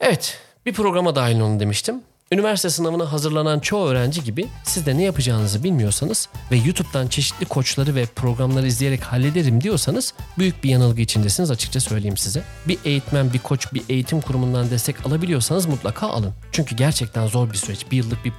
Evet, 0.00 0.38
bir 0.66 0.72
programa 0.72 1.16
dahil 1.16 1.40
olun 1.40 1.60
demiştim. 1.60 2.02
Üniversite 2.32 2.70
sınavına 2.70 3.12
hazırlanan 3.12 3.60
çoğu 3.60 3.88
öğrenci 3.88 4.24
gibi 4.24 4.46
siz 4.64 4.86
de 4.86 4.96
ne 4.96 5.02
yapacağınızı 5.02 5.64
bilmiyorsanız 5.64 6.28
ve 6.50 6.56
YouTube'dan 6.56 7.06
çeşitli 7.06 7.46
koçları 7.46 7.94
ve 7.94 8.06
programları 8.06 8.66
izleyerek 8.66 9.02
hallederim 9.02 9.60
diyorsanız 9.60 10.14
büyük 10.38 10.64
bir 10.64 10.70
yanılgı 10.70 11.00
içindesiniz 11.00 11.50
açıkça 11.50 11.80
söyleyeyim 11.80 12.16
size. 12.16 12.42
Bir 12.68 12.78
eğitmen, 12.84 13.32
bir 13.32 13.38
koç, 13.38 13.74
bir 13.74 13.82
eğitim 13.88 14.20
kurumundan 14.20 14.70
destek 14.70 15.06
alabiliyorsanız 15.06 15.66
mutlaka 15.66 16.06
alın. 16.08 16.32
Çünkü 16.52 16.76
gerçekten 16.76 17.26
zor 17.26 17.50
bir 17.50 17.56
süreç. 17.56 17.90
Bir 17.90 17.96
yıllık 17.96 18.24
bir 18.24 18.32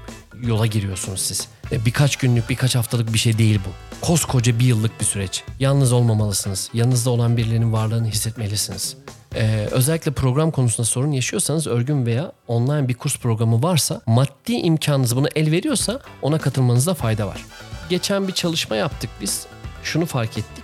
yola 0.47 0.65
giriyorsunuz 0.65 1.21
siz. 1.21 1.47
Birkaç 1.85 2.15
günlük, 2.15 2.49
birkaç 2.49 2.75
haftalık 2.75 3.13
bir 3.13 3.19
şey 3.19 3.37
değil 3.37 3.59
bu. 3.65 4.05
Koskoca 4.05 4.59
bir 4.59 4.65
yıllık 4.65 4.99
bir 4.99 5.05
süreç. 5.05 5.43
Yalnız 5.59 5.91
olmamalısınız. 5.91 6.69
Yanınızda 6.73 7.09
olan 7.09 7.37
birilerinin 7.37 7.73
varlığını 7.73 8.07
hissetmelisiniz. 8.07 8.95
Ee, 9.35 9.67
özellikle 9.71 10.11
program 10.11 10.51
konusunda 10.51 10.85
sorun 10.85 11.11
yaşıyorsanız 11.11 11.67
örgün 11.67 12.05
veya 12.05 12.31
online 12.47 12.87
bir 12.87 12.93
kurs 12.93 13.17
programı 13.17 13.63
varsa 13.63 14.01
maddi 14.05 14.53
imkanınız 14.53 15.15
buna 15.15 15.27
el 15.35 15.51
veriyorsa 15.51 15.99
ona 16.21 16.37
katılmanızda 16.37 16.93
fayda 16.93 17.27
var. 17.27 17.45
Geçen 17.89 18.27
bir 18.27 18.33
çalışma 18.33 18.75
yaptık 18.75 19.09
biz. 19.21 19.45
Şunu 19.83 20.05
fark 20.05 20.37
ettik. 20.37 20.63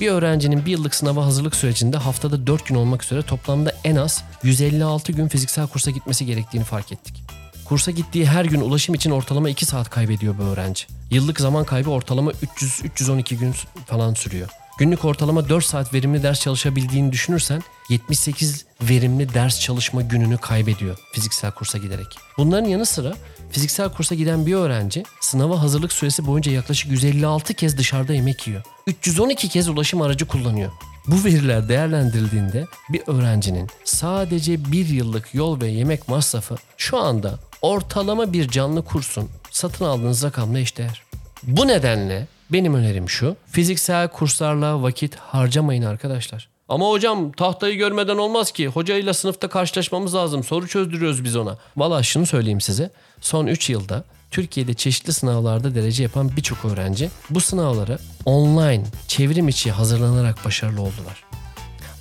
Bir 0.00 0.08
öğrencinin 0.08 0.66
bir 0.66 0.70
yıllık 0.70 0.94
sınava 0.94 1.24
hazırlık 1.24 1.56
sürecinde 1.56 1.96
haftada 1.96 2.46
4 2.46 2.66
gün 2.66 2.74
olmak 2.74 3.04
üzere 3.04 3.22
toplamda 3.22 3.72
en 3.84 3.96
az 3.96 4.24
156 4.42 5.12
gün 5.12 5.28
fiziksel 5.28 5.66
kursa 5.66 5.90
gitmesi 5.90 6.26
gerektiğini 6.26 6.64
fark 6.64 6.92
ettik. 6.92 7.24
Kursa 7.64 7.90
gittiği 7.90 8.26
her 8.26 8.44
gün 8.44 8.60
ulaşım 8.60 8.94
için 8.94 9.10
ortalama 9.10 9.50
2 9.50 9.66
saat 9.66 9.90
kaybediyor 9.90 10.38
bu 10.38 10.42
öğrenci. 10.42 10.86
Yıllık 11.10 11.40
zaman 11.40 11.64
kaybı 11.64 11.90
ortalama 11.90 12.30
300-312 12.30 13.34
gün 13.34 13.54
falan 13.86 14.14
sürüyor. 14.14 14.48
Günlük 14.78 15.04
ortalama 15.04 15.48
4 15.48 15.64
saat 15.64 15.94
verimli 15.94 16.22
ders 16.22 16.40
çalışabildiğini 16.40 17.12
düşünürsen 17.12 17.62
78 17.88 18.66
verimli 18.82 19.34
ders 19.34 19.60
çalışma 19.60 20.02
gününü 20.02 20.38
kaybediyor 20.38 20.98
fiziksel 21.12 21.50
kursa 21.50 21.78
giderek. 21.78 22.06
Bunların 22.38 22.68
yanı 22.68 22.86
sıra 22.86 23.14
fiziksel 23.50 23.88
kursa 23.88 24.14
giden 24.14 24.46
bir 24.46 24.54
öğrenci 24.54 25.04
sınava 25.20 25.62
hazırlık 25.62 25.92
süresi 25.92 26.26
boyunca 26.26 26.52
yaklaşık 26.52 26.90
156 26.90 27.54
kez 27.54 27.78
dışarıda 27.78 28.14
yemek 28.14 28.46
yiyor. 28.46 28.62
312 28.86 29.48
kez 29.48 29.68
ulaşım 29.68 30.02
aracı 30.02 30.26
kullanıyor. 30.26 30.72
Bu 31.06 31.24
veriler 31.24 31.68
değerlendirildiğinde 31.68 32.66
bir 32.88 33.02
öğrencinin 33.06 33.70
sadece 33.84 34.72
bir 34.72 34.88
yıllık 34.88 35.34
yol 35.34 35.60
ve 35.60 35.68
yemek 35.68 36.08
masrafı 36.08 36.56
şu 36.76 36.98
anda 36.98 37.38
ortalama 37.62 38.32
bir 38.32 38.48
canlı 38.48 38.84
kursun 38.84 39.28
satın 39.50 39.84
aldığınız 39.84 40.22
rakamla 40.24 40.58
eşdeğer. 40.58 41.02
Bu 41.42 41.68
nedenle 41.68 42.26
benim 42.50 42.74
önerim 42.74 43.08
şu. 43.08 43.36
Fiziksel 43.46 44.08
kurslarla 44.08 44.82
vakit 44.82 45.16
harcamayın 45.16 45.82
arkadaşlar. 45.82 46.48
Ama 46.68 46.88
hocam 46.90 47.32
tahtayı 47.32 47.76
görmeden 47.76 48.16
olmaz 48.16 48.52
ki. 48.52 48.68
Hocayla 48.68 49.14
sınıfta 49.14 49.48
karşılaşmamız 49.48 50.14
lazım. 50.14 50.44
Soru 50.44 50.68
çözdürüyoruz 50.68 51.24
biz 51.24 51.36
ona. 51.36 51.58
Valla 51.76 52.02
şunu 52.02 52.26
söyleyeyim 52.26 52.60
size. 52.60 52.90
Son 53.20 53.46
3 53.46 53.70
yılda 53.70 54.04
Türkiye'de 54.30 54.74
çeşitli 54.74 55.12
sınavlarda 55.12 55.74
derece 55.74 56.02
yapan 56.02 56.30
birçok 56.36 56.64
öğrenci 56.64 57.10
bu 57.30 57.40
sınavlara 57.40 57.98
online 58.24 58.84
çevrim 59.08 59.48
içi 59.48 59.70
hazırlanarak 59.70 60.44
başarılı 60.44 60.80
oldular. 60.80 61.24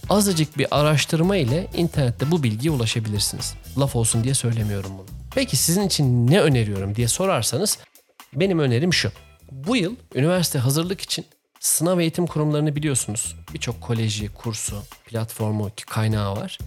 Azıcık 0.10 0.58
bir 0.58 0.80
araştırma 0.80 1.38
ile 1.38 1.68
internette 1.78 2.32
bu 2.32 2.44
bilgiye 2.44 2.72
ulaşabilirsiniz. 2.72 3.54
Laf 3.78 3.96
olsun 3.96 4.24
diye 4.24 4.34
söylemiyorum 4.34 4.92
bunu. 4.98 5.06
Peki 5.36 5.58
sizin 5.58 5.88
için 5.88 6.28
ne 6.28 6.42
öneriyorum 6.42 6.96
diye 6.96 7.08
sorarsanız 7.08 7.78
benim 8.34 8.60
önerim 8.60 8.94
şu. 8.94 9.12
Bu 9.52 9.76
yıl 9.76 9.96
üniversite 10.16 10.60
hazırlık 10.60 11.02
için 11.02 11.26
sınav 11.60 12.00
eğitim 12.00 12.28
kurumlarını 12.28 12.76
biliyorsunuz. 12.76 13.36
Birçok 13.54 13.82
koleji, 13.82 14.30
kursu, 14.30 14.84
platformu, 15.06 15.72
kaynağı 15.88 16.36
var. 16.36 16.58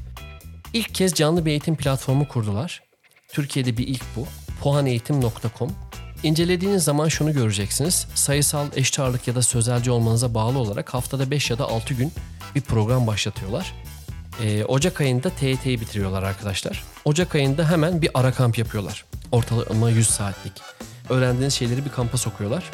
İlk 0.72 0.94
kez 0.94 1.14
canlı 1.14 1.46
bir 1.46 1.50
eğitim 1.50 1.76
platformu 1.76 2.28
kurdular. 2.28 2.82
Türkiye'de 3.28 3.76
bir 3.76 3.86
ilk 3.86 4.04
bu. 4.16 4.26
Puaneğitim.com 4.62 5.70
İncelediğiniz 6.22 6.84
zaman 6.84 7.08
şunu 7.08 7.32
göreceksiniz. 7.32 8.06
Sayısal, 8.14 8.66
eşit 8.76 8.98
ağırlık 8.98 9.28
ya 9.28 9.34
da 9.34 9.42
sözelci 9.42 9.90
olmanıza 9.90 10.34
bağlı 10.34 10.58
olarak 10.58 10.94
haftada 10.94 11.30
5 11.30 11.50
ya 11.50 11.58
da 11.58 11.64
6 11.64 11.94
gün 11.94 12.12
bir 12.54 12.60
program 12.60 13.06
başlatıyorlar. 13.06 13.74
Ee, 14.42 14.64
Ocak 14.64 15.00
ayında 15.00 15.30
TYT'yi 15.30 15.80
bitiriyorlar 15.80 16.22
arkadaşlar. 16.22 16.84
Ocak 17.04 17.34
ayında 17.34 17.70
hemen 17.70 18.02
bir 18.02 18.10
ara 18.14 18.32
kamp 18.32 18.58
yapıyorlar. 18.58 19.04
Ortalama 19.32 19.90
100 19.90 20.10
saatlik. 20.10 20.52
Öğrendiğiniz 21.10 21.54
şeyleri 21.54 21.84
bir 21.84 21.90
kampa 21.90 22.18
sokuyorlar. 22.18 22.64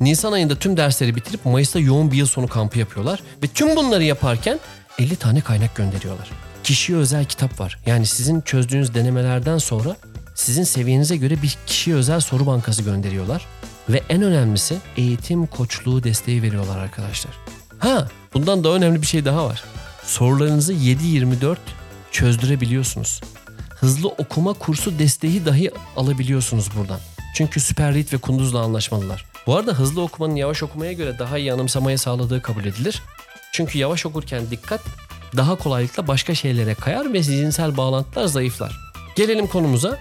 Nisan 0.00 0.32
ayında 0.32 0.56
tüm 0.56 0.76
dersleri 0.76 1.16
bitirip 1.16 1.44
Mayıs'ta 1.44 1.78
yoğun 1.78 2.12
bir 2.12 2.16
yıl 2.16 2.26
sonu 2.26 2.48
kampı 2.48 2.78
yapıyorlar. 2.78 3.22
Ve 3.42 3.46
tüm 3.46 3.76
bunları 3.76 4.04
yaparken 4.04 4.60
50 4.98 5.16
tane 5.16 5.40
kaynak 5.40 5.76
gönderiyorlar. 5.76 6.30
Kişiye 6.64 6.98
özel 6.98 7.24
kitap 7.24 7.60
var. 7.60 7.78
Yani 7.86 8.06
sizin 8.06 8.40
çözdüğünüz 8.40 8.94
denemelerden 8.94 9.58
sonra 9.58 9.96
sizin 10.34 10.64
seviyenize 10.64 11.16
göre 11.16 11.42
bir 11.42 11.58
kişiye 11.66 11.96
özel 11.96 12.20
soru 12.20 12.46
bankası 12.46 12.82
gönderiyorlar. 12.82 13.46
Ve 13.88 14.02
en 14.08 14.22
önemlisi 14.22 14.76
eğitim 14.96 15.46
koçluğu 15.46 16.04
desteği 16.04 16.42
veriyorlar 16.42 16.78
arkadaşlar. 16.78 17.32
Ha 17.78 18.08
bundan 18.34 18.64
daha 18.64 18.74
önemli 18.74 19.02
bir 19.02 19.06
şey 19.06 19.24
daha 19.24 19.46
var. 19.46 19.64
Sorularınızı 20.04 20.72
7-24 20.72 21.56
çözdürebiliyorsunuz. 22.12 23.20
Hızlı 23.70 24.08
okuma 24.08 24.52
kursu 24.52 24.98
desteği 24.98 25.46
dahi 25.46 25.70
alabiliyorsunuz 25.96 26.68
buradan. 26.76 27.00
Çünkü 27.34 27.60
Süper 27.60 27.94
Read 27.94 28.12
ve 28.12 28.18
Kunduz'la 28.18 28.60
anlaşmalılar. 28.60 29.24
Bu 29.46 29.56
arada 29.56 29.72
hızlı 29.72 30.02
okumanın 30.02 30.36
yavaş 30.36 30.62
okumaya 30.62 30.92
göre 30.92 31.18
daha 31.18 31.38
iyi 31.38 31.52
anımsamaya 31.52 31.98
sağladığı 31.98 32.42
kabul 32.42 32.64
edilir. 32.64 33.02
Çünkü 33.52 33.78
yavaş 33.78 34.06
okurken 34.06 34.50
dikkat 34.50 34.80
daha 35.36 35.56
kolaylıkla 35.56 36.08
başka 36.08 36.34
şeylere 36.34 36.74
kayar 36.74 37.12
ve 37.12 37.22
zihinsel 37.22 37.76
bağlantılar 37.76 38.26
zayıflar. 38.26 38.76
Gelelim 39.16 39.46
konumuza. 39.46 39.98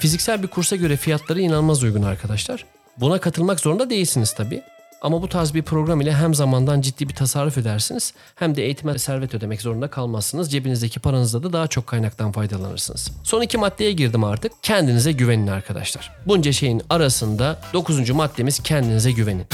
Fiziksel 0.00 0.42
bir 0.42 0.48
kursa 0.48 0.76
göre 0.76 0.96
fiyatları 0.96 1.40
inanılmaz 1.40 1.82
uygun 1.82 2.02
arkadaşlar. 2.02 2.64
Buna 2.96 3.20
katılmak 3.20 3.60
zorunda 3.60 3.90
değilsiniz 3.90 4.34
tabii. 4.34 4.62
Ama 5.02 5.22
bu 5.22 5.28
tarz 5.28 5.54
bir 5.54 5.62
program 5.62 6.00
ile 6.00 6.14
hem 6.14 6.34
zamandan 6.34 6.80
ciddi 6.80 7.08
bir 7.08 7.14
tasarruf 7.14 7.58
edersiniz 7.58 8.14
hem 8.34 8.56
de 8.56 8.64
eğitime 8.64 8.98
servet 8.98 9.34
ödemek 9.34 9.62
zorunda 9.62 9.88
kalmazsınız. 9.88 10.52
Cebinizdeki 10.52 11.00
paranızda 11.00 11.42
da 11.42 11.52
daha 11.52 11.66
çok 11.66 11.86
kaynaktan 11.86 12.32
faydalanırsınız. 12.32 13.10
Son 13.22 13.42
iki 13.42 13.58
maddeye 13.58 13.92
girdim 13.92 14.24
artık. 14.24 14.52
Kendinize 14.62 15.12
güvenin 15.12 15.46
arkadaşlar. 15.46 16.12
Bunca 16.26 16.52
şeyin 16.52 16.82
arasında 16.90 17.60
dokuzuncu 17.72 18.14
maddemiz 18.14 18.62
kendinize 18.62 19.12
güvenin. 19.12 19.46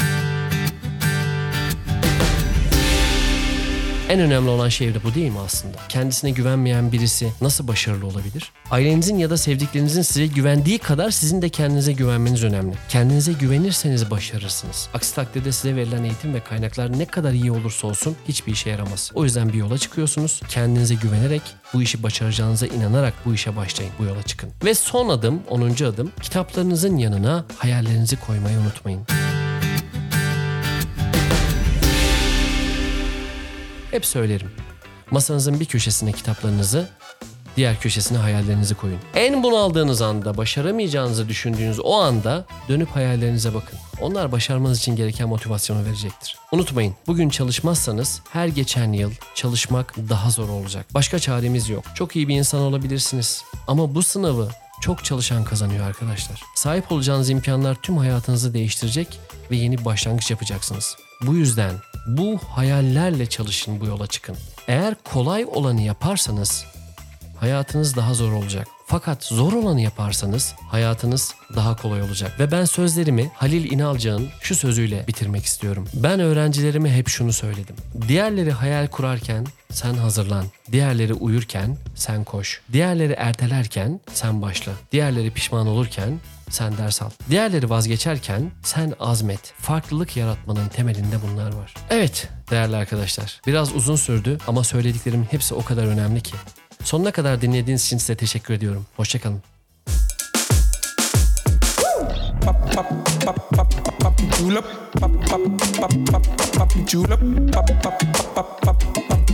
En 4.09 4.19
önemli 4.19 4.49
olan 4.49 4.69
şey 4.69 4.93
de 4.93 5.03
bu 5.03 5.13
değil 5.13 5.31
mi 5.31 5.39
aslında? 5.39 5.77
Kendisine 5.89 6.31
güvenmeyen 6.31 6.91
birisi 6.91 7.31
nasıl 7.41 7.67
başarılı 7.67 8.07
olabilir? 8.07 8.51
Ailenizin 8.71 9.17
ya 9.17 9.29
da 9.29 9.37
sevdiklerinizin 9.37 10.01
size 10.01 10.27
güvendiği 10.27 10.77
kadar 10.77 11.11
sizin 11.11 11.41
de 11.41 11.49
kendinize 11.49 11.93
güvenmeniz 11.93 12.43
önemli. 12.43 12.75
Kendinize 12.89 13.33
güvenirseniz 13.33 14.11
başarırsınız. 14.11 14.89
Aksi 14.93 15.15
takdirde 15.15 15.51
size 15.51 15.75
verilen 15.75 16.03
eğitim 16.03 16.33
ve 16.33 16.39
kaynaklar 16.39 16.99
ne 16.99 17.05
kadar 17.05 17.31
iyi 17.31 17.51
olursa 17.51 17.87
olsun 17.87 18.15
hiçbir 18.27 18.51
işe 18.53 18.69
yaramaz. 18.69 19.11
O 19.13 19.23
yüzden 19.23 19.49
bir 19.49 19.57
yola 19.57 19.77
çıkıyorsunuz. 19.77 20.41
Kendinize 20.49 20.95
güvenerek, 20.95 21.41
bu 21.73 21.81
işi 21.81 22.03
başaracağınıza 22.03 22.67
inanarak 22.67 23.13
bu 23.25 23.33
işe 23.33 23.55
başlayın, 23.55 23.93
bu 23.99 24.03
yola 24.03 24.23
çıkın. 24.23 24.49
Ve 24.65 24.73
son 24.73 25.09
adım, 25.09 25.41
10. 25.49 25.61
adım, 25.83 26.11
kitaplarınızın 26.21 26.97
yanına 26.97 27.45
hayallerinizi 27.57 28.15
koymayı 28.15 28.57
unutmayın. 28.57 29.01
Hep 33.95 34.05
söylerim. 34.05 34.51
Masanızın 35.11 35.59
bir 35.59 35.65
köşesine 35.65 36.11
kitaplarınızı, 36.11 36.89
diğer 37.55 37.79
köşesine 37.79 38.17
hayallerinizi 38.17 38.75
koyun. 38.75 38.99
En 39.13 39.43
bunaldığınız 39.43 40.01
anda, 40.01 40.37
başaramayacağınızı 40.37 41.29
düşündüğünüz 41.29 41.79
o 41.79 41.93
anda 41.93 42.45
dönüp 42.69 42.89
hayallerinize 42.89 43.53
bakın. 43.53 43.79
Onlar 44.01 44.31
başarmanız 44.31 44.79
için 44.79 44.95
gereken 44.95 45.29
motivasyonu 45.29 45.85
verecektir. 45.85 46.37
Unutmayın, 46.51 46.95
bugün 47.07 47.29
çalışmazsanız 47.29 48.21
her 48.29 48.47
geçen 48.47 48.93
yıl 48.93 49.11
çalışmak 49.35 49.95
daha 50.09 50.29
zor 50.29 50.49
olacak. 50.49 50.85
Başka 50.93 51.19
çaremiz 51.19 51.69
yok. 51.69 51.83
Çok 51.95 52.15
iyi 52.15 52.27
bir 52.27 52.35
insan 52.35 52.61
olabilirsiniz. 52.61 53.43
Ama 53.67 53.95
bu 53.95 54.03
sınavı 54.03 54.49
çok 54.81 55.05
çalışan 55.05 55.43
kazanıyor 55.43 55.87
arkadaşlar. 55.87 56.41
Sahip 56.55 56.91
olacağınız 56.91 57.29
imkanlar 57.29 57.75
tüm 57.75 57.97
hayatınızı 57.97 58.53
değiştirecek 58.53 59.19
ve 59.51 59.55
yeni 59.55 59.77
bir 59.77 59.85
başlangıç 59.85 60.31
yapacaksınız. 60.31 60.95
Bu 61.21 61.35
yüzden 61.35 61.73
bu 62.05 62.37
hayallerle 62.37 63.25
çalışın 63.25 63.79
bu 63.79 63.85
yola 63.85 64.07
çıkın. 64.07 64.37
Eğer 64.67 64.95
kolay 65.03 65.45
olanı 65.45 65.81
yaparsanız 65.81 66.65
hayatınız 67.39 67.95
daha 67.95 68.13
zor 68.13 68.31
olacak. 68.31 68.67
Fakat 68.87 69.23
zor 69.23 69.53
olanı 69.53 69.81
yaparsanız 69.81 70.55
hayatınız 70.71 71.35
daha 71.55 71.75
kolay 71.75 72.01
olacak. 72.01 72.39
Ve 72.39 72.51
ben 72.51 72.65
sözlerimi 72.65 73.31
Halil 73.33 73.71
İnalcık'ın 73.71 74.27
şu 74.41 74.55
sözüyle 74.55 75.07
bitirmek 75.07 75.45
istiyorum. 75.45 75.87
Ben 75.93 76.19
öğrencilerime 76.19 76.91
hep 76.91 77.07
şunu 77.09 77.33
söyledim. 77.33 77.75
Diğerleri 78.07 78.51
hayal 78.51 78.87
kurarken 78.87 79.45
sen 79.71 79.93
hazırlan. 79.93 80.45
Diğerleri 80.71 81.13
uyurken 81.13 81.77
sen 81.95 82.23
koş. 82.23 82.61
Diğerleri 82.73 83.13
ertelerken 83.13 83.99
sen 84.13 84.41
başla. 84.41 84.71
Diğerleri 84.91 85.31
pişman 85.31 85.67
olurken 85.67 86.19
sen 86.49 86.77
ders 86.77 87.01
al. 87.01 87.09
Diğerleri 87.29 87.69
vazgeçerken 87.69 88.51
sen 88.63 88.93
azmet. 88.99 89.53
Farklılık 89.57 90.17
yaratmanın 90.17 90.67
temelinde 90.67 91.15
bunlar 91.27 91.53
var. 91.53 91.73
Evet 91.89 92.29
değerli 92.51 92.75
arkadaşlar 92.75 93.41
biraz 93.47 93.75
uzun 93.75 93.95
sürdü 93.95 94.37
ama 94.47 94.63
söylediklerimin 94.63 95.27
hepsi 95.31 95.53
o 95.53 95.63
kadar 95.63 95.83
önemli 95.83 96.21
ki. 96.21 96.35
Sonuna 96.85 97.11
kadar 97.11 97.41
dinlediğiniz 97.41 97.85
için 97.85 97.97
size 97.97 98.15
teşekkür 98.15 98.53
ediyorum. 98.53 98.85
Hoşçakalın. 98.97 99.41
Julep, 104.37 104.65
julep, 104.99 105.21
julep, 106.89 107.19
julep, 107.19 107.21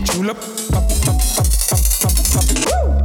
julep, 0.05 0.37
julep, 2.53 3.00